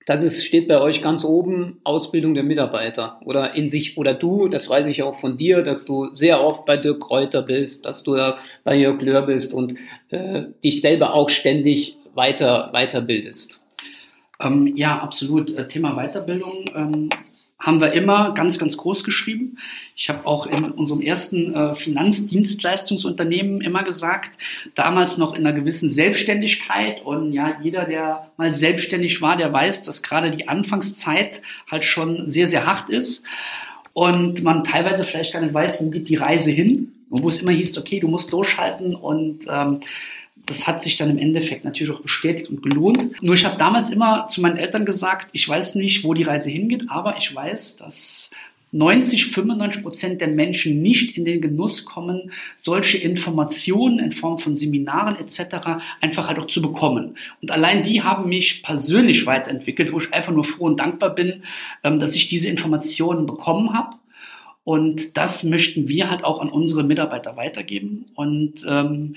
das 0.06 0.22
ist, 0.22 0.44
steht 0.44 0.68
bei 0.68 0.80
euch 0.80 1.02
ganz 1.02 1.24
oben, 1.24 1.80
Ausbildung 1.82 2.34
der 2.34 2.44
Mitarbeiter 2.44 3.20
oder 3.24 3.54
in 3.54 3.70
sich, 3.70 3.98
oder 3.98 4.14
du, 4.14 4.48
das 4.48 4.68
weiß 4.68 4.88
ich 4.88 5.02
auch 5.02 5.16
von 5.16 5.36
dir, 5.36 5.62
dass 5.62 5.84
du 5.84 6.14
sehr 6.14 6.42
oft 6.42 6.64
bei 6.64 6.76
Dirk 6.76 7.00
Kräuter 7.00 7.42
bist, 7.42 7.84
dass 7.84 8.04
du 8.04 8.14
da 8.14 8.38
bei 8.62 8.76
Jörg 8.76 9.02
Löhr 9.02 9.22
bist 9.22 9.52
und 9.52 9.74
äh, 10.10 10.44
dich 10.64 10.80
selber 10.80 11.12
auch 11.12 11.28
ständig 11.28 11.96
weiter, 12.14 12.70
weiterbildest. 12.72 13.60
Ähm, 14.40 14.72
ja, 14.76 14.98
absolut. 14.98 15.52
Äh, 15.54 15.66
Thema 15.66 15.94
Weiterbildung. 15.96 16.70
Ähm 16.74 17.10
haben 17.58 17.80
wir 17.80 17.92
immer 17.92 18.34
ganz, 18.34 18.58
ganz 18.58 18.76
groß 18.76 19.02
geschrieben. 19.02 19.56
Ich 19.94 20.10
habe 20.10 20.26
auch 20.26 20.46
in 20.46 20.70
unserem 20.70 21.00
ersten 21.00 21.54
äh, 21.54 21.74
Finanzdienstleistungsunternehmen 21.74 23.62
immer 23.62 23.82
gesagt, 23.82 24.38
damals 24.74 25.16
noch 25.16 25.34
in 25.34 25.46
einer 25.46 25.58
gewissen 25.58 25.88
Selbstständigkeit. 25.88 27.02
Und 27.02 27.32
ja, 27.32 27.58
jeder, 27.62 27.84
der 27.84 28.30
mal 28.36 28.52
selbstständig 28.52 29.22
war, 29.22 29.38
der 29.38 29.52
weiß, 29.52 29.84
dass 29.84 30.02
gerade 30.02 30.30
die 30.30 30.48
Anfangszeit 30.48 31.40
halt 31.70 31.84
schon 31.84 32.28
sehr, 32.28 32.46
sehr 32.46 32.66
hart 32.66 32.90
ist. 32.90 33.22
Und 33.94 34.42
man 34.42 34.62
teilweise 34.62 35.04
vielleicht 35.04 35.32
gar 35.32 35.40
nicht 35.40 35.54
weiß, 35.54 35.82
wo 35.82 35.88
geht 35.88 36.10
die 36.10 36.16
Reise 36.16 36.50
hin. 36.50 36.92
Und 37.08 37.22
wo 37.22 37.28
es 37.28 37.40
immer 37.40 37.52
hieß, 37.52 37.78
okay, 37.78 38.00
du 38.00 38.08
musst 38.08 38.32
durchhalten. 38.34 38.94
Und 38.94 39.46
ähm, 39.48 39.80
das 40.46 40.66
hat 40.66 40.82
sich 40.82 40.96
dann 40.96 41.10
im 41.10 41.18
Endeffekt 41.18 41.64
natürlich 41.64 41.92
auch 41.92 42.00
bestätigt 42.00 42.48
und 42.48 42.62
gelohnt. 42.62 43.20
Nur 43.22 43.34
ich 43.34 43.44
habe 43.44 43.58
damals 43.58 43.90
immer 43.90 44.28
zu 44.28 44.40
meinen 44.40 44.56
Eltern 44.56 44.86
gesagt, 44.86 45.28
ich 45.32 45.48
weiß 45.48 45.74
nicht, 45.74 46.04
wo 46.04 46.14
die 46.14 46.22
Reise 46.22 46.50
hingeht, 46.50 46.84
aber 46.88 47.16
ich 47.18 47.34
weiß, 47.34 47.76
dass 47.76 48.30
90, 48.72 49.32
95 49.32 49.82
Prozent 49.82 50.20
der 50.20 50.28
Menschen 50.28 50.82
nicht 50.82 51.16
in 51.16 51.24
den 51.24 51.40
Genuss 51.40 51.84
kommen, 51.84 52.32
solche 52.54 52.98
Informationen 52.98 53.98
in 53.98 54.12
Form 54.12 54.38
von 54.38 54.54
Seminaren 54.54 55.16
etc. 55.16 55.80
einfach 56.00 56.28
halt 56.28 56.38
auch 56.38 56.46
zu 56.46 56.60
bekommen. 56.62 57.16
Und 57.40 57.50
allein 57.50 57.82
die 57.82 58.02
haben 58.02 58.28
mich 58.28 58.62
persönlich 58.62 59.24
weiterentwickelt, 59.26 59.92
wo 59.92 59.98
ich 59.98 60.12
einfach 60.12 60.32
nur 60.32 60.44
froh 60.44 60.66
und 60.66 60.80
dankbar 60.80 61.14
bin, 61.14 61.42
ähm, 61.84 61.98
dass 61.98 62.14
ich 62.14 62.28
diese 62.28 62.48
Informationen 62.48 63.26
bekommen 63.26 63.72
habe 63.72 63.96
und 64.66 65.16
das 65.16 65.44
möchten 65.44 65.86
wir 65.86 66.10
halt 66.10 66.24
auch 66.24 66.40
an 66.40 66.48
unsere 66.48 66.82
Mitarbeiter 66.82 67.36
weitergeben. 67.36 68.06
Und 68.16 68.66
ähm, 68.68 69.14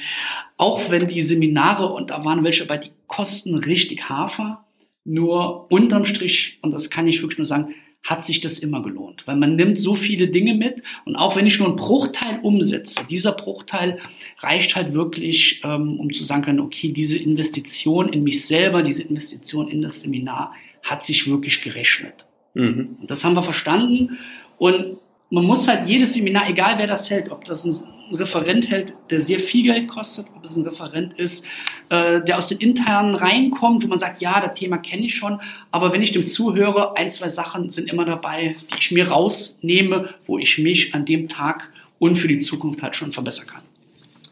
auch 0.58 0.92
wenn 0.92 1.08
die 1.08 1.24
Seminare, 1.24 1.92
und 1.92 2.12
da 2.12 2.24
waren 2.24 2.44
welche 2.44 2.68
bei, 2.68 2.78
die 2.78 2.92
kosten 3.08 3.56
richtig 3.56 4.10
Hafer, 4.10 4.64
nur 5.06 5.72
unterm 5.72 6.06
Strich, 6.06 6.60
und 6.62 6.70
das 6.70 6.92
kann 6.92 7.08
ich 7.08 7.24
wirklich 7.24 7.40
nur 7.40 7.48
sagen, 7.48 7.74
hat 8.04 8.24
sich 8.24 8.42
das 8.42 8.60
immer 8.60 8.84
gelohnt, 8.84 9.26
weil 9.26 9.38
man 9.38 9.56
nimmt 9.56 9.80
so 9.82 9.96
viele 9.96 10.28
Dinge 10.28 10.54
mit 10.54 10.84
und 11.06 11.16
auch 11.16 11.36
wenn 11.36 11.48
ich 11.48 11.58
nur 11.58 11.70
einen 11.70 11.78
Bruchteil 11.78 12.42
umsetze, 12.44 13.08
dieser 13.10 13.32
Bruchteil 13.32 13.98
reicht 14.38 14.76
halt 14.76 14.94
wirklich, 14.94 15.62
ähm, 15.64 16.00
um 16.00 16.14
zu 16.14 16.24
sagen 16.24 16.44
können, 16.44 16.60
okay, 16.60 16.94
diese 16.94 17.18
Investition 17.18 18.10
in 18.10 18.22
mich 18.22 18.46
selber, 18.46 18.84
diese 18.84 19.02
Investition 19.02 19.68
in 19.68 19.82
das 19.82 20.02
Seminar 20.02 20.54
hat 20.84 21.02
sich 21.02 21.28
wirklich 21.28 21.64
gerechnet. 21.64 22.28
Mhm. 22.54 22.98
Und 23.02 23.10
das 23.10 23.24
haben 23.24 23.34
wir 23.34 23.42
verstanden 23.42 24.20
und 24.60 24.98
man 25.30 25.46
muss 25.46 25.68
halt 25.68 25.88
jedes 25.88 26.14
Seminar, 26.14 26.50
egal 26.50 26.76
wer 26.78 26.88
das 26.88 27.10
hält, 27.10 27.32
ob 27.32 27.44
das 27.44 27.66
ein, 27.66 27.76
Referent 28.12 28.72
hält, 28.72 28.96
der 29.12 29.20
sehr 29.20 29.40
viel 29.40 29.66
Geld 29.66 29.88
kostet, 29.88 30.26
ob 30.36 30.44
es 30.44 30.56
ein 30.56 30.66
Referent 30.66 31.14
ist, 31.14 31.46
äh, 31.90 32.24
der 32.24 32.40
aus 32.40 32.48
den 32.48 32.58
internen 32.58 33.14
reinkommt, 33.14 33.84
wo 33.84 33.88
man 33.88 34.00
sagt, 34.00 34.20
ja, 34.20 34.42
das 34.42 34.58
Thema 34.58 34.80
kenne 34.80 35.04
ich 35.04 35.16
schon, 35.16 35.40
aber 35.70 35.94
wenn 35.94 36.02
ich 36.02 36.12
dem 36.12 36.26
zuhöre, 36.26 36.98
ein, 36.98 37.12
zwei 37.12 37.30
Sachen 37.30 37.70
sind 37.70 37.88
immer 37.88 38.06
dabei, 38.06 38.56
die 38.72 38.80
ich 38.80 38.90
mir 38.90 39.10
rausnehme, 39.10 40.16
wo 40.26 40.40
ich 40.40 40.58
mich 40.58 40.96
an 40.96 41.06
dem 41.06 41.30
Tag 41.30 41.72
und 42.00 42.16
für 42.16 42.28
die 42.28 42.40
Zukunft 42.40 42.82
halt 42.82 42.96
schon 42.96 43.12
verbessern 43.12 43.46
kann. 43.46 43.62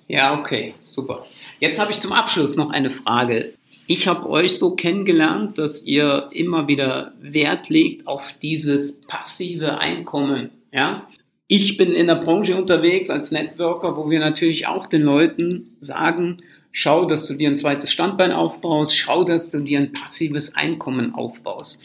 Ja, 0.07 0.39
okay, 0.39 0.73
super. 0.81 1.27
Jetzt 1.59 1.79
habe 1.79 1.91
ich 1.91 1.99
zum 1.99 2.13
Abschluss 2.13 2.55
noch 2.55 2.71
eine 2.71 2.89
Frage. 2.89 3.53
Ich 3.87 4.07
habe 4.07 4.27
euch 4.27 4.57
so 4.57 4.71
kennengelernt, 4.75 5.57
dass 5.57 5.85
ihr 5.85 6.29
immer 6.31 6.67
wieder 6.67 7.13
Wert 7.21 7.69
legt 7.69 8.07
auf 8.07 8.33
dieses 8.41 9.01
passive 9.01 9.77
Einkommen. 9.77 10.49
Ja? 10.71 11.07
Ich 11.47 11.77
bin 11.77 11.93
in 11.93 12.07
der 12.07 12.15
Branche 12.15 12.57
unterwegs 12.57 13.09
als 13.09 13.31
Networker, 13.31 13.95
wo 13.95 14.09
wir 14.09 14.19
natürlich 14.19 14.67
auch 14.67 14.87
den 14.87 15.03
Leuten 15.03 15.77
sagen, 15.79 16.41
schau, 16.71 17.05
dass 17.05 17.25
du 17.27 17.35
dir 17.35 17.49
ein 17.49 17.57
zweites 17.57 17.91
Standbein 17.91 18.31
aufbaust, 18.31 18.95
schau, 18.95 19.23
dass 19.23 19.51
du 19.51 19.61
dir 19.61 19.79
ein 19.79 19.93
passives 19.93 20.55
Einkommen 20.55 21.15
aufbaust. 21.15 21.81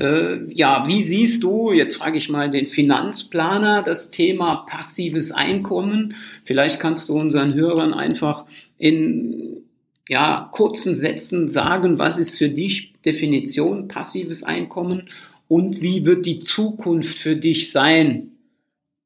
Äh, 0.00 0.52
ja, 0.52 0.86
wie 0.88 1.02
siehst 1.02 1.42
du, 1.42 1.72
jetzt 1.72 1.96
frage 1.96 2.18
ich 2.18 2.28
mal 2.28 2.50
den 2.50 2.66
Finanzplaner, 2.66 3.82
das 3.82 4.10
Thema 4.10 4.66
passives 4.68 5.32
Einkommen? 5.32 6.16
Vielleicht 6.44 6.80
kannst 6.80 7.08
du 7.08 7.18
unseren 7.18 7.54
Hörern 7.54 7.94
einfach 7.94 8.44
in 8.76 9.62
ja, 10.08 10.48
kurzen 10.52 10.94
Sätzen 10.94 11.48
sagen, 11.48 11.98
was 11.98 12.18
ist 12.18 12.38
für 12.38 12.48
dich 12.48 12.92
Definition 13.04 13.88
passives 13.88 14.42
Einkommen 14.42 15.08
und 15.48 15.82
wie 15.82 16.04
wird 16.04 16.26
die 16.26 16.38
Zukunft 16.40 17.18
für 17.18 17.36
dich 17.36 17.70
sein 17.70 18.32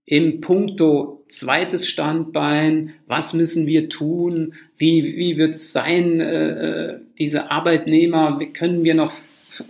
im 0.07 0.41
Punkto 0.41 1.25
zweites 1.29 1.87
Standbein, 1.87 2.95
was 3.07 3.33
müssen 3.33 3.67
wir 3.67 3.89
tun, 3.89 4.55
wie, 4.77 5.17
wie 5.17 5.37
wird 5.37 5.51
es 5.51 5.73
sein, 5.73 6.21
äh, 6.21 6.99
diese 7.19 7.51
Arbeitnehmer, 7.51 8.41
wie 8.41 8.53
können 8.53 8.83
wir 8.83 8.95
noch 8.95 9.13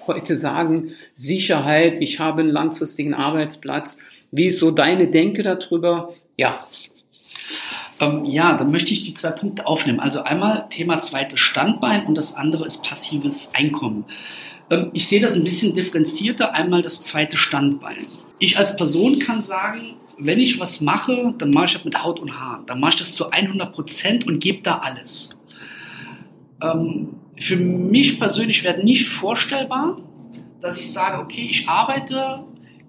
heute 0.07 0.37
sagen, 0.37 0.93
Sicherheit, 1.15 1.97
ich 2.01 2.19
habe 2.19 2.41
einen 2.41 2.51
langfristigen 2.51 3.15
Arbeitsplatz, 3.15 3.99
wie 4.31 4.47
ist 4.47 4.59
so 4.59 4.71
deine 4.71 5.09
Denke 5.09 5.43
darüber? 5.43 6.15
Ja. 6.37 6.67
Ähm, 7.99 8.25
ja, 8.25 8.57
dann 8.57 8.71
möchte 8.71 8.93
ich 8.93 9.05
die 9.05 9.15
zwei 9.15 9.31
Punkte 9.31 9.67
aufnehmen. 9.67 10.01
Also 10.01 10.23
einmal 10.23 10.69
Thema 10.71 11.01
zweites 11.01 11.41
Standbein 11.41 12.07
und 12.07 12.15
das 12.15 12.35
andere 12.35 12.67
ist 12.67 12.83
passives 12.83 13.53
Einkommen. 13.55 14.05
Ähm, 14.71 14.91
ich 14.93 15.07
sehe 15.07 15.21
das 15.21 15.35
ein 15.35 15.45
bisschen 15.45 15.75
differenzierter. 15.75 16.55
Einmal 16.55 16.83
das 16.83 17.03
zweite 17.03 17.37
Standbein. 17.37 18.07
Ich 18.39 18.57
als 18.57 18.77
Person 18.77 19.19
kann 19.19 19.41
sagen, 19.41 19.97
wenn 20.17 20.39
ich 20.39 20.61
was 20.61 20.81
mache, 20.81 21.35
dann 21.39 21.51
mache 21.51 21.67
ich 21.67 21.73
das 21.75 21.85
mit 21.85 22.03
Haut 22.03 22.21
und 22.21 22.39
Haaren. 22.39 22.67
Dann 22.67 22.81
mache 22.81 22.91
ich 22.91 22.97
das 22.97 23.15
zu 23.15 23.31
100 23.31 23.73
Prozent 23.73 24.27
und 24.27 24.39
gebe 24.39 24.63
da 24.63 24.79
alles. 24.79 25.31
Ähm, 26.63 27.15
für 27.39 27.57
mich 27.57 28.21
persönlich 28.21 28.63
wäre 28.65 28.83
nicht 28.85 29.09
vorstellbar, 29.09 29.97
dass 30.61 30.79
ich 30.79 30.93
sage, 30.93 31.23
okay, 31.23 31.47
ich 31.51 31.69
arbeite 31.69 32.45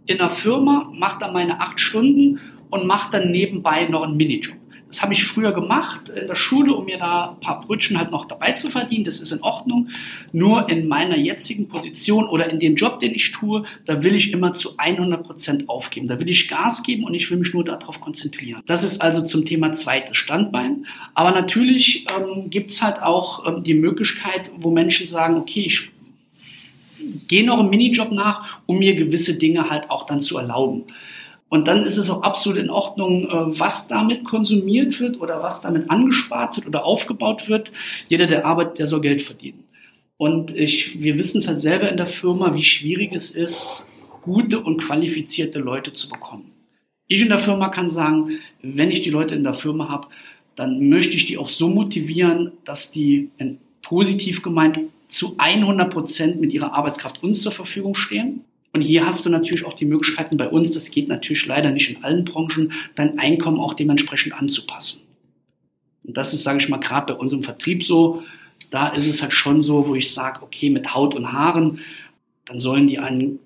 in 0.05 0.19
einer 0.19 0.29
Firma, 0.29 0.91
mache 0.93 1.19
da 1.19 1.31
meine 1.31 1.61
acht 1.61 1.79
Stunden 1.79 2.39
und 2.69 2.85
mache 2.85 3.11
dann 3.11 3.31
nebenbei 3.31 3.85
noch 3.85 4.03
einen 4.03 4.17
Minijob. 4.17 4.57
Das 4.91 5.01
habe 5.01 5.13
ich 5.13 5.23
früher 5.23 5.53
gemacht 5.53 6.09
in 6.09 6.27
der 6.27 6.35
Schule, 6.35 6.75
um 6.75 6.83
mir 6.83 6.97
da 6.97 7.31
ein 7.31 7.39
paar 7.39 7.61
Brötchen 7.61 7.97
halt 7.97 8.11
noch 8.11 8.25
dabei 8.25 8.51
zu 8.51 8.69
verdienen. 8.69 9.05
Das 9.05 9.21
ist 9.21 9.31
in 9.31 9.41
Ordnung. 9.41 9.87
Nur 10.33 10.69
in 10.69 10.89
meiner 10.89 11.17
jetzigen 11.17 11.69
Position 11.69 12.27
oder 12.27 12.49
in 12.49 12.59
dem 12.59 12.75
Job, 12.75 12.99
den 12.99 13.15
ich 13.15 13.31
tue, 13.31 13.63
da 13.85 14.03
will 14.03 14.15
ich 14.15 14.33
immer 14.33 14.51
zu 14.51 14.73
100 14.77 15.23
Prozent 15.23 15.69
aufgeben. 15.69 16.07
Da 16.07 16.19
will 16.19 16.27
ich 16.27 16.49
Gas 16.49 16.83
geben 16.83 17.05
und 17.05 17.13
ich 17.13 17.31
will 17.31 17.37
mich 17.37 17.53
nur 17.53 17.63
darauf 17.63 18.01
konzentrieren. 18.01 18.61
Das 18.65 18.83
ist 18.83 19.01
also 19.01 19.21
zum 19.23 19.45
Thema 19.45 19.71
zweites 19.71 20.17
Standbein. 20.17 20.85
Aber 21.13 21.31
natürlich 21.31 22.05
ähm, 22.11 22.49
gibt 22.49 22.71
es 22.71 22.81
halt 22.81 23.01
auch 23.01 23.47
ähm, 23.47 23.63
die 23.63 23.75
Möglichkeit, 23.75 24.51
wo 24.57 24.71
Menschen 24.71 25.07
sagen, 25.07 25.37
okay, 25.37 25.61
ich 25.67 25.89
gehe 27.29 27.45
noch 27.45 27.61
im 27.61 27.69
Minijob 27.69 28.11
nach, 28.11 28.59
um 28.65 28.79
mir 28.79 28.93
gewisse 28.93 29.37
Dinge 29.37 29.69
halt 29.69 29.89
auch 29.89 30.05
dann 30.05 30.19
zu 30.19 30.37
erlauben. 30.37 30.83
Und 31.51 31.67
dann 31.67 31.83
ist 31.83 31.97
es 31.97 32.09
auch 32.09 32.21
absolut 32.23 32.57
in 32.57 32.69
Ordnung, 32.69 33.25
äh, 33.25 33.59
was 33.59 33.89
damit 33.89 34.23
konsumiert 34.23 35.01
wird 35.01 35.19
oder 35.19 35.43
was 35.43 35.59
damit 35.59 35.91
angespart 35.91 36.55
wird 36.55 36.65
oder 36.65 36.85
aufgebaut 36.85 37.49
wird. 37.49 37.73
Jeder, 38.07 38.25
der 38.25 38.45
arbeitet, 38.45 38.79
der 38.79 38.85
soll 38.85 39.01
Geld 39.01 39.19
verdienen. 39.19 39.65
Und 40.15 40.55
ich, 40.55 41.01
wir 41.01 41.17
wissen 41.17 41.39
es 41.39 41.49
halt 41.49 41.59
selber 41.59 41.89
in 41.89 41.97
der 41.97 42.07
Firma, 42.07 42.53
wie 42.53 42.63
schwierig 42.63 43.11
es 43.11 43.31
ist, 43.31 43.85
gute 44.21 44.61
und 44.61 44.81
qualifizierte 44.81 45.59
Leute 45.59 45.91
zu 45.91 46.07
bekommen. 46.07 46.53
Ich 47.07 47.21
in 47.21 47.27
der 47.27 47.39
Firma 47.39 47.67
kann 47.67 47.89
sagen, 47.89 48.39
wenn 48.61 48.89
ich 48.89 49.01
die 49.01 49.09
Leute 49.09 49.35
in 49.35 49.43
der 49.43 49.53
Firma 49.53 49.89
habe, 49.89 50.07
dann 50.55 50.87
möchte 50.87 51.17
ich 51.17 51.25
die 51.25 51.37
auch 51.37 51.49
so 51.49 51.67
motivieren, 51.67 52.53
dass 52.63 52.93
die 52.93 53.29
positiv 53.81 54.41
gemeint 54.41 54.79
zu 55.09 55.35
100 55.37 55.91
Prozent 55.91 56.39
mit 56.39 56.53
ihrer 56.53 56.73
Arbeitskraft 56.73 57.21
uns 57.21 57.41
zur 57.41 57.51
Verfügung 57.51 57.93
stehen. 57.93 58.45
Und 58.73 58.81
hier 58.81 59.05
hast 59.05 59.25
du 59.25 59.29
natürlich 59.29 59.65
auch 59.65 59.73
die 59.73 59.85
Möglichkeiten 59.85 60.37
bei 60.37 60.47
uns, 60.47 60.71
das 60.71 60.91
geht 60.91 61.09
natürlich 61.09 61.45
leider 61.45 61.71
nicht 61.71 61.89
in 61.89 62.03
allen 62.03 62.23
Branchen, 62.23 62.71
dein 62.95 63.19
Einkommen 63.19 63.59
auch 63.59 63.73
dementsprechend 63.73 64.33
anzupassen. 64.33 65.01
Und 66.03 66.17
das 66.17 66.33
ist, 66.33 66.43
sage 66.43 66.59
ich 66.59 66.69
mal, 66.69 66.77
gerade 66.77 67.13
bei 67.13 67.19
unserem 67.19 67.43
Vertrieb 67.43 67.83
so. 67.83 68.23
Da 68.69 68.87
ist 68.87 69.07
es 69.07 69.21
halt 69.21 69.33
schon 69.33 69.61
so, 69.61 69.87
wo 69.87 69.95
ich 69.95 70.13
sage, 70.13 70.41
okay, 70.41 70.69
mit 70.69 70.93
Haut 70.93 71.15
und 71.15 71.33
Haaren, 71.33 71.79
dann 72.45 72.59
sollen 72.59 72.87
die 72.87 72.99
einen 72.99 73.39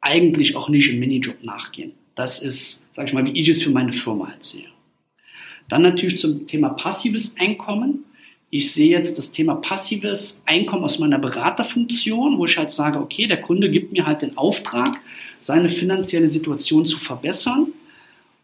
eigentlich 0.00 0.56
auch 0.56 0.68
nicht 0.68 0.90
im 0.90 1.00
Minijob 1.00 1.44
nachgehen. 1.44 1.92
Das 2.14 2.42
ist, 2.42 2.84
sage 2.94 3.08
ich 3.08 3.14
mal, 3.14 3.26
wie 3.26 3.38
ich 3.38 3.48
es 3.48 3.62
für 3.62 3.70
meine 3.70 3.92
Firma 3.92 4.28
halt 4.28 4.44
sehe. 4.44 4.66
Dann 5.68 5.82
natürlich 5.82 6.18
zum 6.18 6.46
Thema 6.46 6.70
passives 6.70 7.34
Einkommen. 7.38 8.04
Ich 8.54 8.74
sehe 8.74 8.90
jetzt 8.90 9.16
das 9.16 9.32
Thema 9.32 9.54
passives 9.54 10.42
Einkommen 10.44 10.84
aus 10.84 10.98
meiner 10.98 11.18
Beraterfunktion, 11.18 12.36
wo 12.36 12.44
ich 12.44 12.58
halt 12.58 12.70
sage, 12.70 13.00
okay, 13.00 13.26
der 13.26 13.40
Kunde 13.40 13.70
gibt 13.70 13.92
mir 13.92 14.04
halt 14.04 14.20
den 14.20 14.36
Auftrag, 14.36 15.00
seine 15.40 15.70
finanzielle 15.70 16.28
Situation 16.28 16.84
zu 16.84 16.98
verbessern. 16.98 17.68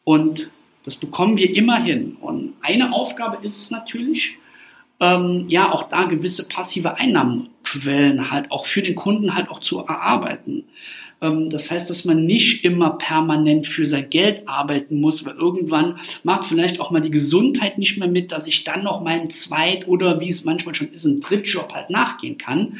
Und 0.04 0.48
das 0.86 0.96
bekommen 0.96 1.36
wir 1.36 1.54
immer 1.54 1.76
hin. 1.84 2.16
Und 2.22 2.54
eine 2.62 2.94
Aufgabe 2.94 3.44
ist 3.44 3.58
es 3.58 3.70
natürlich, 3.70 4.38
ähm, 5.00 5.44
ja, 5.48 5.72
auch 5.72 5.88
da 5.88 6.04
gewisse 6.04 6.48
passive 6.48 6.96
Einnahmenquellen 6.96 8.30
halt 8.30 8.50
auch 8.50 8.66
für 8.66 8.82
den 8.82 8.94
Kunden 8.94 9.34
halt 9.34 9.48
auch 9.50 9.60
zu 9.60 9.78
erarbeiten. 9.78 10.64
Ähm, 11.20 11.50
das 11.50 11.70
heißt, 11.70 11.88
dass 11.90 12.04
man 12.04 12.24
nicht 12.26 12.64
immer 12.64 12.90
permanent 12.98 13.66
für 13.66 13.86
sein 13.86 14.10
Geld 14.10 14.48
arbeiten 14.48 15.00
muss, 15.00 15.24
weil 15.24 15.34
irgendwann 15.34 15.98
macht 16.22 16.46
vielleicht 16.46 16.80
auch 16.80 16.90
mal 16.90 17.00
die 17.00 17.10
Gesundheit 17.10 17.78
nicht 17.78 17.98
mehr 17.98 18.08
mit, 18.08 18.32
dass 18.32 18.46
ich 18.46 18.64
dann 18.64 18.84
noch 18.84 19.02
meinem 19.02 19.30
Zweit- 19.30 19.88
oder 19.88 20.20
wie 20.20 20.28
es 20.28 20.44
manchmal 20.44 20.74
schon 20.74 20.92
ist, 20.92 21.04
ein 21.04 21.20
Drittjob 21.20 21.72
halt 21.72 21.90
nachgehen 21.90 22.38
kann, 22.38 22.78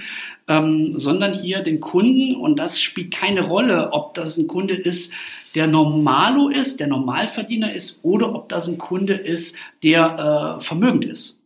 ähm, 0.48 0.98
sondern 0.98 1.40
hier 1.40 1.60
den 1.60 1.80
Kunden, 1.80 2.34
und 2.34 2.58
das 2.58 2.80
spielt 2.80 3.12
keine 3.12 3.42
Rolle, 3.42 3.92
ob 3.92 4.14
das 4.14 4.36
ein 4.36 4.46
Kunde 4.46 4.74
ist, 4.74 5.12
der 5.54 5.66
Normalo 5.66 6.48
ist, 6.48 6.78
der 6.78 6.88
Normalverdiener 6.88 7.72
ist, 7.72 8.00
oder 8.02 8.34
ob 8.34 8.48
das 8.48 8.68
ein 8.68 8.78
Kunde 8.78 9.14
ist, 9.14 9.56
der 9.82 10.58
äh, 10.58 10.62
vermögend 10.62 11.04
ist. 11.04 11.37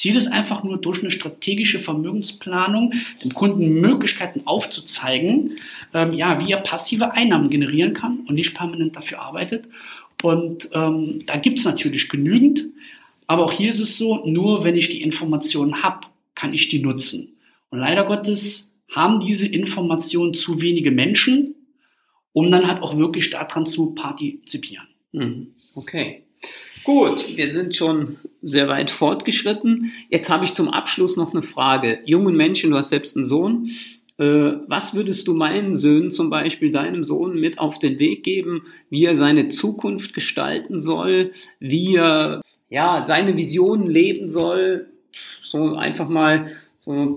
Ziel 0.00 0.16
ist 0.16 0.28
einfach 0.28 0.64
nur 0.64 0.78
durch 0.78 1.02
eine 1.02 1.10
strategische 1.10 1.78
Vermögensplanung 1.78 2.94
dem 3.22 3.34
Kunden 3.34 3.68
Möglichkeiten 3.68 4.46
aufzuzeigen, 4.46 5.58
ähm, 5.92 6.14
ja, 6.14 6.40
wie 6.40 6.50
er 6.50 6.60
passive 6.60 7.12
Einnahmen 7.12 7.50
generieren 7.50 7.92
kann 7.92 8.20
und 8.20 8.34
nicht 8.34 8.54
permanent 8.54 8.96
dafür 8.96 9.20
arbeitet. 9.20 9.66
Und 10.22 10.70
ähm, 10.72 11.26
da 11.26 11.36
gibt 11.36 11.58
es 11.58 11.66
natürlich 11.66 12.08
genügend, 12.08 12.64
aber 13.26 13.44
auch 13.44 13.52
hier 13.52 13.68
ist 13.68 13.80
es 13.80 13.98
so, 13.98 14.24
nur 14.24 14.64
wenn 14.64 14.74
ich 14.74 14.88
die 14.88 15.02
Informationen 15.02 15.82
habe, 15.82 16.06
kann 16.34 16.54
ich 16.54 16.70
die 16.70 16.78
nutzen. 16.78 17.36
Und 17.68 17.80
leider 17.80 18.04
Gottes 18.04 18.72
haben 18.90 19.20
diese 19.20 19.48
Informationen 19.48 20.32
zu 20.32 20.62
wenige 20.62 20.92
Menschen, 20.92 21.56
um 22.32 22.50
dann 22.50 22.66
halt 22.66 22.82
auch 22.82 22.96
wirklich 22.96 23.28
daran 23.28 23.66
zu 23.66 23.94
partizipieren. 23.94 24.88
Mhm. 25.12 25.48
Okay. 25.74 26.22
Gut, 26.84 27.36
wir 27.36 27.50
sind 27.50 27.76
schon 27.76 28.16
sehr 28.42 28.68
weit 28.68 28.90
fortgeschritten. 28.90 29.92
Jetzt 30.08 30.30
habe 30.30 30.44
ich 30.44 30.54
zum 30.54 30.68
Abschluss 30.68 31.16
noch 31.16 31.32
eine 31.32 31.42
Frage. 31.42 32.00
Jungen 32.04 32.36
Menschen, 32.36 32.70
du 32.70 32.76
hast 32.76 32.90
selbst 32.90 33.16
einen 33.16 33.26
Sohn. 33.26 33.70
Äh, 34.18 34.52
was 34.66 34.94
würdest 34.94 35.28
du 35.28 35.34
meinen 35.34 35.74
Söhnen, 35.74 36.10
zum 36.10 36.30
Beispiel 36.30 36.72
deinem 36.72 37.04
Sohn, 37.04 37.38
mit 37.38 37.58
auf 37.58 37.78
den 37.78 37.98
Weg 37.98 38.22
geben, 38.22 38.62
wie 38.88 39.04
er 39.04 39.16
seine 39.16 39.48
Zukunft 39.48 40.14
gestalten 40.14 40.80
soll, 40.80 41.32
wie 41.58 41.96
er 41.96 42.40
ja, 42.70 43.04
seine 43.04 43.36
Visionen 43.36 43.86
leben 43.86 44.30
soll? 44.30 44.86
So 45.42 45.74
einfach 45.74 46.08
mal 46.08 46.50
so 46.80 46.92
ein 46.92 47.14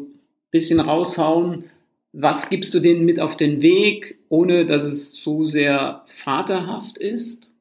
bisschen 0.52 0.80
raushauen. 0.80 1.66
Was 2.12 2.50
gibst 2.50 2.74
du 2.74 2.80
denen 2.80 3.06
mit 3.06 3.20
auf 3.20 3.38
den 3.38 3.62
Weg, 3.62 4.20
ohne 4.30 4.66
dass 4.66 4.84
es 4.84 5.14
so 5.14 5.46
sehr 5.46 6.04
vaterhaft 6.08 6.98
ist? 6.98 7.53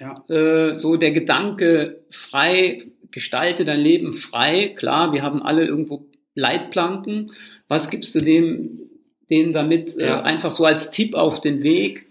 Ja. 0.00 0.24
Äh, 0.28 0.78
so 0.78 0.96
der 0.96 1.12
Gedanke 1.12 2.00
frei, 2.10 2.86
gestalte 3.10 3.64
dein 3.64 3.80
Leben 3.80 4.14
frei. 4.14 4.68
Klar, 4.68 5.12
wir 5.12 5.22
haben 5.22 5.42
alle 5.42 5.66
irgendwo 5.66 6.06
Leitplanken. 6.34 7.32
Was 7.68 7.90
gibst 7.90 8.14
du 8.14 8.20
dem, 8.20 8.80
denen 9.28 9.52
damit 9.52 9.96
äh, 9.98 10.06
ja. 10.06 10.20
äh, 10.20 10.22
einfach 10.22 10.52
so 10.52 10.64
als 10.64 10.90
Tipp 10.90 11.14
auf 11.14 11.40
den 11.40 11.62
Weg? 11.62 12.06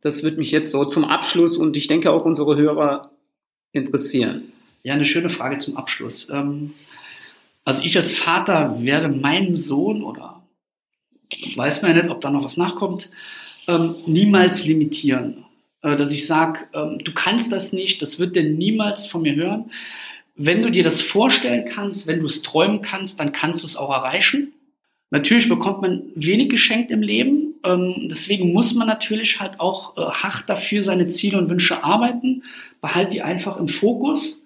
Das 0.00 0.22
wird 0.22 0.38
mich 0.38 0.52
jetzt 0.52 0.70
so 0.70 0.84
zum 0.84 1.04
Abschluss 1.04 1.56
und 1.56 1.76
ich 1.76 1.88
denke 1.88 2.12
auch 2.12 2.24
unsere 2.24 2.56
Hörer 2.56 3.10
interessieren. 3.72 4.52
Ja, 4.84 4.94
eine 4.94 5.06
schöne 5.06 5.30
Frage 5.30 5.58
zum 5.58 5.76
Abschluss. 5.76 6.30
Ähm, 6.30 6.74
also 7.64 7.82
ich 7.82 7.96
als 7.96 8.12
Vater 8.12 8.76
werde 8.84 9.08
meinen 9.08 9.56
Sohn 9.56 10.02
oder 10.02 10.42
weiß 11.56 11.82
man 11.82 11.96
ja 11.96 12.02
nicht, 12.02 12.12
ob 12.12 12.20
da 12.20 12.30
noch 12.30 12.44
was 12.44 12.58
nachkommt, 12.58 13.10
ähm, 13.66 13.96
niemals 14.06 14.66
limitieren. 14.66 15.43
Äh, 15.84 15.96
dass 15.96 16.10
ich 16.12 16.26
sage, 16.26 16.60
ähm, 16.72 16.98
du 17.04 17.12
kannst 17.12 17.52
das 17.52 17.72
nicht, 17.72 18.00
das 18.02 18.18
wird 18.18 18.34
denn 18.34 18.56
niemals 18.56 19.06
von 19.06 19.22
mir 19.22 19.36
hören. 19.36 19.70
Wenn 20.34 20.62
du 20.62 20.70
dir 20.70 20.82
das 20.82 21.00
vorstellen 21.00 21.66
kannst, 21.66 22.06
wenn 22.06 22.20
du 22.20 22.26
es 22.26 22.42
träumen 22.42 22.82
kannst, 22.82 23.20
dann 23.20 23.32
kannst 23.32 23.62
du 23.62 23.66
es 23.66 23.76
auch 23.76 23.90
erreichen. 23.90 24.52
Natürlich 25.10 25.48
bekommt 25.48 25.82
man 25.82 26.02
wenig 26.16 26.48
geschenkt 26.48 26.90
im 26.90 27.02
Leben. 27.02 27.54
Ähm, 27.64 28.08
deswegen 28.10 28.52
muss 28.52 28.74
man 28.74 28.88
natürlich 28.88 29.38
halt 29.38 29.60
auch 29.60 29.96
äh, 29.96 30.00
hart 30.00 30.48
dafür 30.48 30.82
seine 30.82 31.06
Ziele 31.06 31.38
und 31.38 31.50
Wünsche 31.50 31.84
arbeiten. 31.84 32.42
Behalt 32.80 33.12
die 33.12 33.22
einfach 33.22 33.58
im 33.58 33.68
Fokus. 33.68 34.42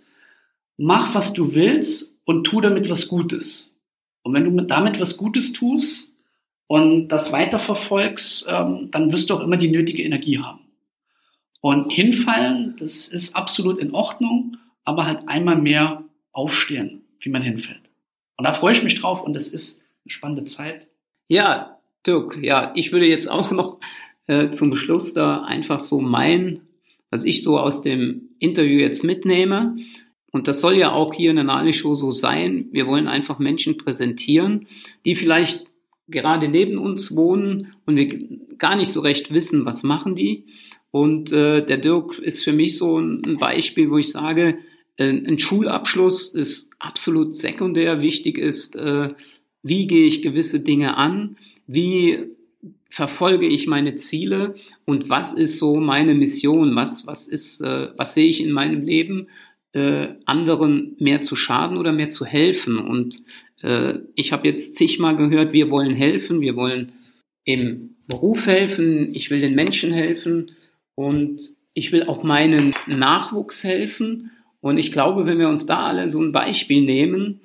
Mach, 0.77 1.15
was 1.15 1.33
du 1.33 1.55
willst 1.55 2.15
und 2.25 2.45
tu 2.45 2.61
damit 2.61 2.91
was 2.91 3.09
Gutes. 3.09 3.71
Und 4.23 4.35
wenn 4.35 4.45
du 4.45 4.63
damit 4.65 5.01
was 5.01 5.17
Gutes 5.17 5.53
tust 5.53 6.13
und 6.67 7.09
das 7.09 7.33
weiterverfolgst, 7.33 8.47
ähm, 8.49 8.89
dann 8.91 9.11
wirst 9.13 9.31
du 9.31 9.35
auch 9.35 9.41
immer 9.41 9.57
die 9.57 9.71
nötige 9.71 10.03
Energie 10.03 10.39
haben. 10.39 10.68
Und 11.61 11.93
hinfallen, 11.93 12.77
das 12.79 13.09
ist 13.09 13.35
absolut 13.35 13.79
in 13.79 13.93
Ordnung, 13.93 14.57
aber 14.85 15.07
halt 15.07 15.29
einmal 15.29 15.57
mehr 15.57 16.05
aufstehen, 16.33 17.03
wie 17.21 17.31
man 17.31 17.43
hinfällt. 17.43 17.91
Und 18.37 18.47
da 18.47 18.55
freue 18.55 18.73
ich 18.73 18.83
mich 18.83 19.01
drauf 19.01 19.23
und 19.23 19.35
das 19.35 19.49
ist 19.49 19.83
eine 20.05 20.13
spannende 20.13 20.45
Zeit. 20.45 20.89
Ja, 21.27 21.79
Dirk, 22.07 22.39
ja, 22.43 22.73
ich 22.75 22.93
würde 22.93 23.07
jetzt 23.07 23.27
auch 23.31 23.51
noch 23.51 23.79
äh, 24.27 24.51
zum 24.51 24.77
Schluss 24.77 25.15
da 25.15 25.43
einfach 25.43 25.81
so 25.81 26.01
mein, 26.01 26.63
was 27.11 27.25
ich 27.25 27.43
so 27.43 27.59
aus 27.59 27.83
dem 27.83 28.31
Interview 28.39 28.79
jetzt 28.79 29.03
mitnehme. 29.03 29.77
Und 30.31 30.47
das 30.47 30.61
soll 30.61 30.77
ja 30.77 30.93
auch 30.93 31.15
hier 31.15 31.31
in 31.31 31.37
der 31.37 31.45
Nali-Show 31.45 31.95
so 31.95 32.11
sein. 32.11 32.69
Wir 32.71 32.87
wollen 32.87 33.09
einfach 33.09 33.39
Menschen 33.39 33.79
präsentieren, 33.79 34.67
die 35.05 35.17
vielleicht 35.17 35.67
gerade 36.07 36.49
neben 36.49 36.79
uns 36.79 37.17
wohnen 37.17 37.75
und 37.87 37.97
wir 37.97 38.39
gar 38.59 38.77
nicht 38.77 38.93
so 38.93 39.01
recht 39.01 39.33
wissen, 39.33 39.65
was 39.65 39.83
machen 39.83 40.15
die. 40.15 40.45
Und 40.91 41.33
äh, 41.33 41.65
der 41.65 41.79
Dirk 41.79 42.19
ist 42.19 42.43
für 42.43 42.53
mich 42.53 42.79
so 42.79 42.99
ein 42.99 43.39
Beispiel, 43.39 43.91
wo 43.91 43.99
ich 43.99 44.11
sage, 44.11 44.59
äh, 44.97 45.09
ein 45.09 45.39
Schulabschluss 45.39 46.29
ist 46.29 46.71
absolut 46.79 47.37
sekundär. 47.37 48.01
Wichtig 48.01 48.39
ist, 48.39 48.77
äh, 48.77 49.11
wie 49.63 49.87
gehe 49.87 50.07
ich 50.07 50.23
gewisse 50.23 50.61
Dinge 50.61 50.97
an, 50.97 51.37
wie 51.67 52.25
verfolge 52.91 53.47
ich 53.47 53.67
meine 53.67 53.97
Ziele 53.97 54.55
und 54.87 55.11
was 55.11 55.35
ist 55.35 55.59
so 55.59 55.77
meine 55.77 56.15
Mission, 56.15 56.75
was, 56.75 57.07
was 57.07 57.29
ist, 57.29 57.61
äh, 57.61 57.89
was 57.97 58.15
sehe 58.15 58.29
ich 58.29 58.43
in 58.43 58.51
meinem 58.51 58.83
Leben, 58.83 59.29
äh, 59.73 60.09
anderen 60.25 60.97
mehr 60.99 61.21
zu 61.23 61.37
schaden 61.37 61.77
oder 61.77 61.93
mehr 61.93 62.11
zu 62.11 62.25
helfen. 62.25 62.79
Und 62.79 63.23
äh, 63.63 63.99
ich 64.15 64.33
habe 64.33 64.49
jetzt 64.49 64.77
zigmal 64.77 65.17
gehört, 65.17 65.53
wir 65.53 65.71
wollen 65.71 65.95
helfen, 65.95 66.41
wir 66.41 66.57
wollen 66.57 66.93
im 67.45 67.97
Beruf 68.07 68.47
helfen, 68.47 69.15
ich 69.15 69.31
will 69.31 69.41
den 69.41 69.55
Menschen 69.55 69.93
helfen. 69.93 70.53
Und 70.99 71.55
ich 71.75 71.93
will 71.93 72.09
auch 72.09 72.25
meinen 72.25 72.75
Nachwuchs 72.89 73.63
helfen. 73.63 74.33
Und 74.61 74.79
ich 74.79 74.91
glaube, 74.91 75.27
wenn 75.27 75.39
wir 75.39 75.49
uns 75.49 75.65
da 75.65 75.87
alle 75.87 76.11
so 76.11 76.21
ein 76.21 76.33
Beispiel 76.33 76.83
nehmen, 76.83 77.39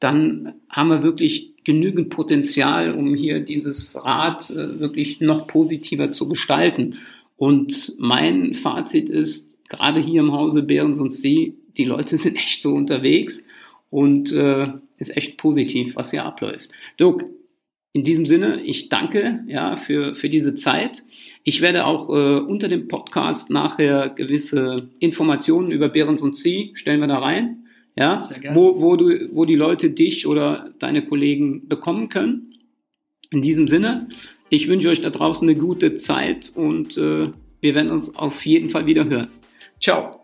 dann 0.00 0.54
haben 0.68 0.88
wir 0.88 1.04
wirklich 1.04 1.54
genügend 1.62 2.10
Potenzial, 2.10 2.90
um 2.90 3.14
hier 3.14 3.38
dieses 3.38 3.96
Rad 4.04 4.50
äh, 4.50 4.80
wirklich 4.80 5.20
noch 5.20 5.46
positiver 5.46 6.10
zu 6.10 6.28
gestalten. 6.28 6.96
Und 7.36 7.94
mein 7.96 8.54
Fazit 8.54 9.08
ist, 9.08 9.56
gerade 9.68 10.00
hier 10.00 10.20
im 10.20 10.32
Hause 10.32 10.64
Behrens 10.64 10.98
und 10.98 11.12
See, 11.12 11.54
die 11.76 11.84
Leute 11.84 12.18
sind 12.18 12.34
echt 12.34 12.60
so 12.60 12.74
unterwegs 12.74 13.46
und 13.88 14.32
äh, 14.32 14.66
ist 14.98 15.16
echt 15.16 15.36
positiv, 15.36 15.94
was 15.94 16.10
hier 16.10 16.24
abläuft. 16.24 16.70
Dirk, 16.98 17.24
in 17.96 18.04
diesem 18.04 18.26
Sinne, 18.26 18.60
ich 18.62 18.90
danke 18.90 19.42
ja 19.46 19.78
für, 19.78 20.14
für 20.14 20.28
diese 20.28 20.54
Zeit. 20.54 21.02
Ich 21.44 21.62
werde 21.62 21.86
auch 21.86 22.10
äh, 22.10 22.40
unter 22.40 22.68
dem 22.68 22.88
Podcast 22.88 23.48
nachher 23.48 24.10
gewisse 24.10 24.90
Informationen 24.98 25.70
über 25.70 25.88
Behrens 25.88 26.20
und 26.20 26.36
Sie 26.36 26.72
stellen 26.74 27.00
wir 27.00 27.06
da 27.06 27.20
rein. 27.20 27.64
Ja, 27.98 28.28
wo, 28.52 28.82
wo, 28.82 28.96
du, 28.96 29.30
wo 29.32 29.46
die 29.46 29.54
Leute 29.54 29.88
dich 29.88 30.26
oder 30.26 30.74
deine 30.78 31.06
Kollegen 31.06 31.68
bekommen 31.68 32.10
können. 32.10 32.52
In 33.30 33.40
diesem 33.40 33.66
Sinne, 33.66 34.10
ich 34.50 34.68
wünsche 34.68 34.90
euch 34.90 35.00
da 35.00 35.08
draußen 35.08 35.48
eine 35.48 35.58
gute 35.58 35.96
Zeit 35.96 36.52
und 36.54 36.98
äh, 36.98 37.30
wir 37.62 37.74
werden 37.74 37.90
uns 37.90 38.14
auf 38.14 38.44
jeden 38.44 38.68
Fall 38.68 38.84
wieder 38.84 39.06
hören. 39.06 39.28
Ciao. 39.80 40.15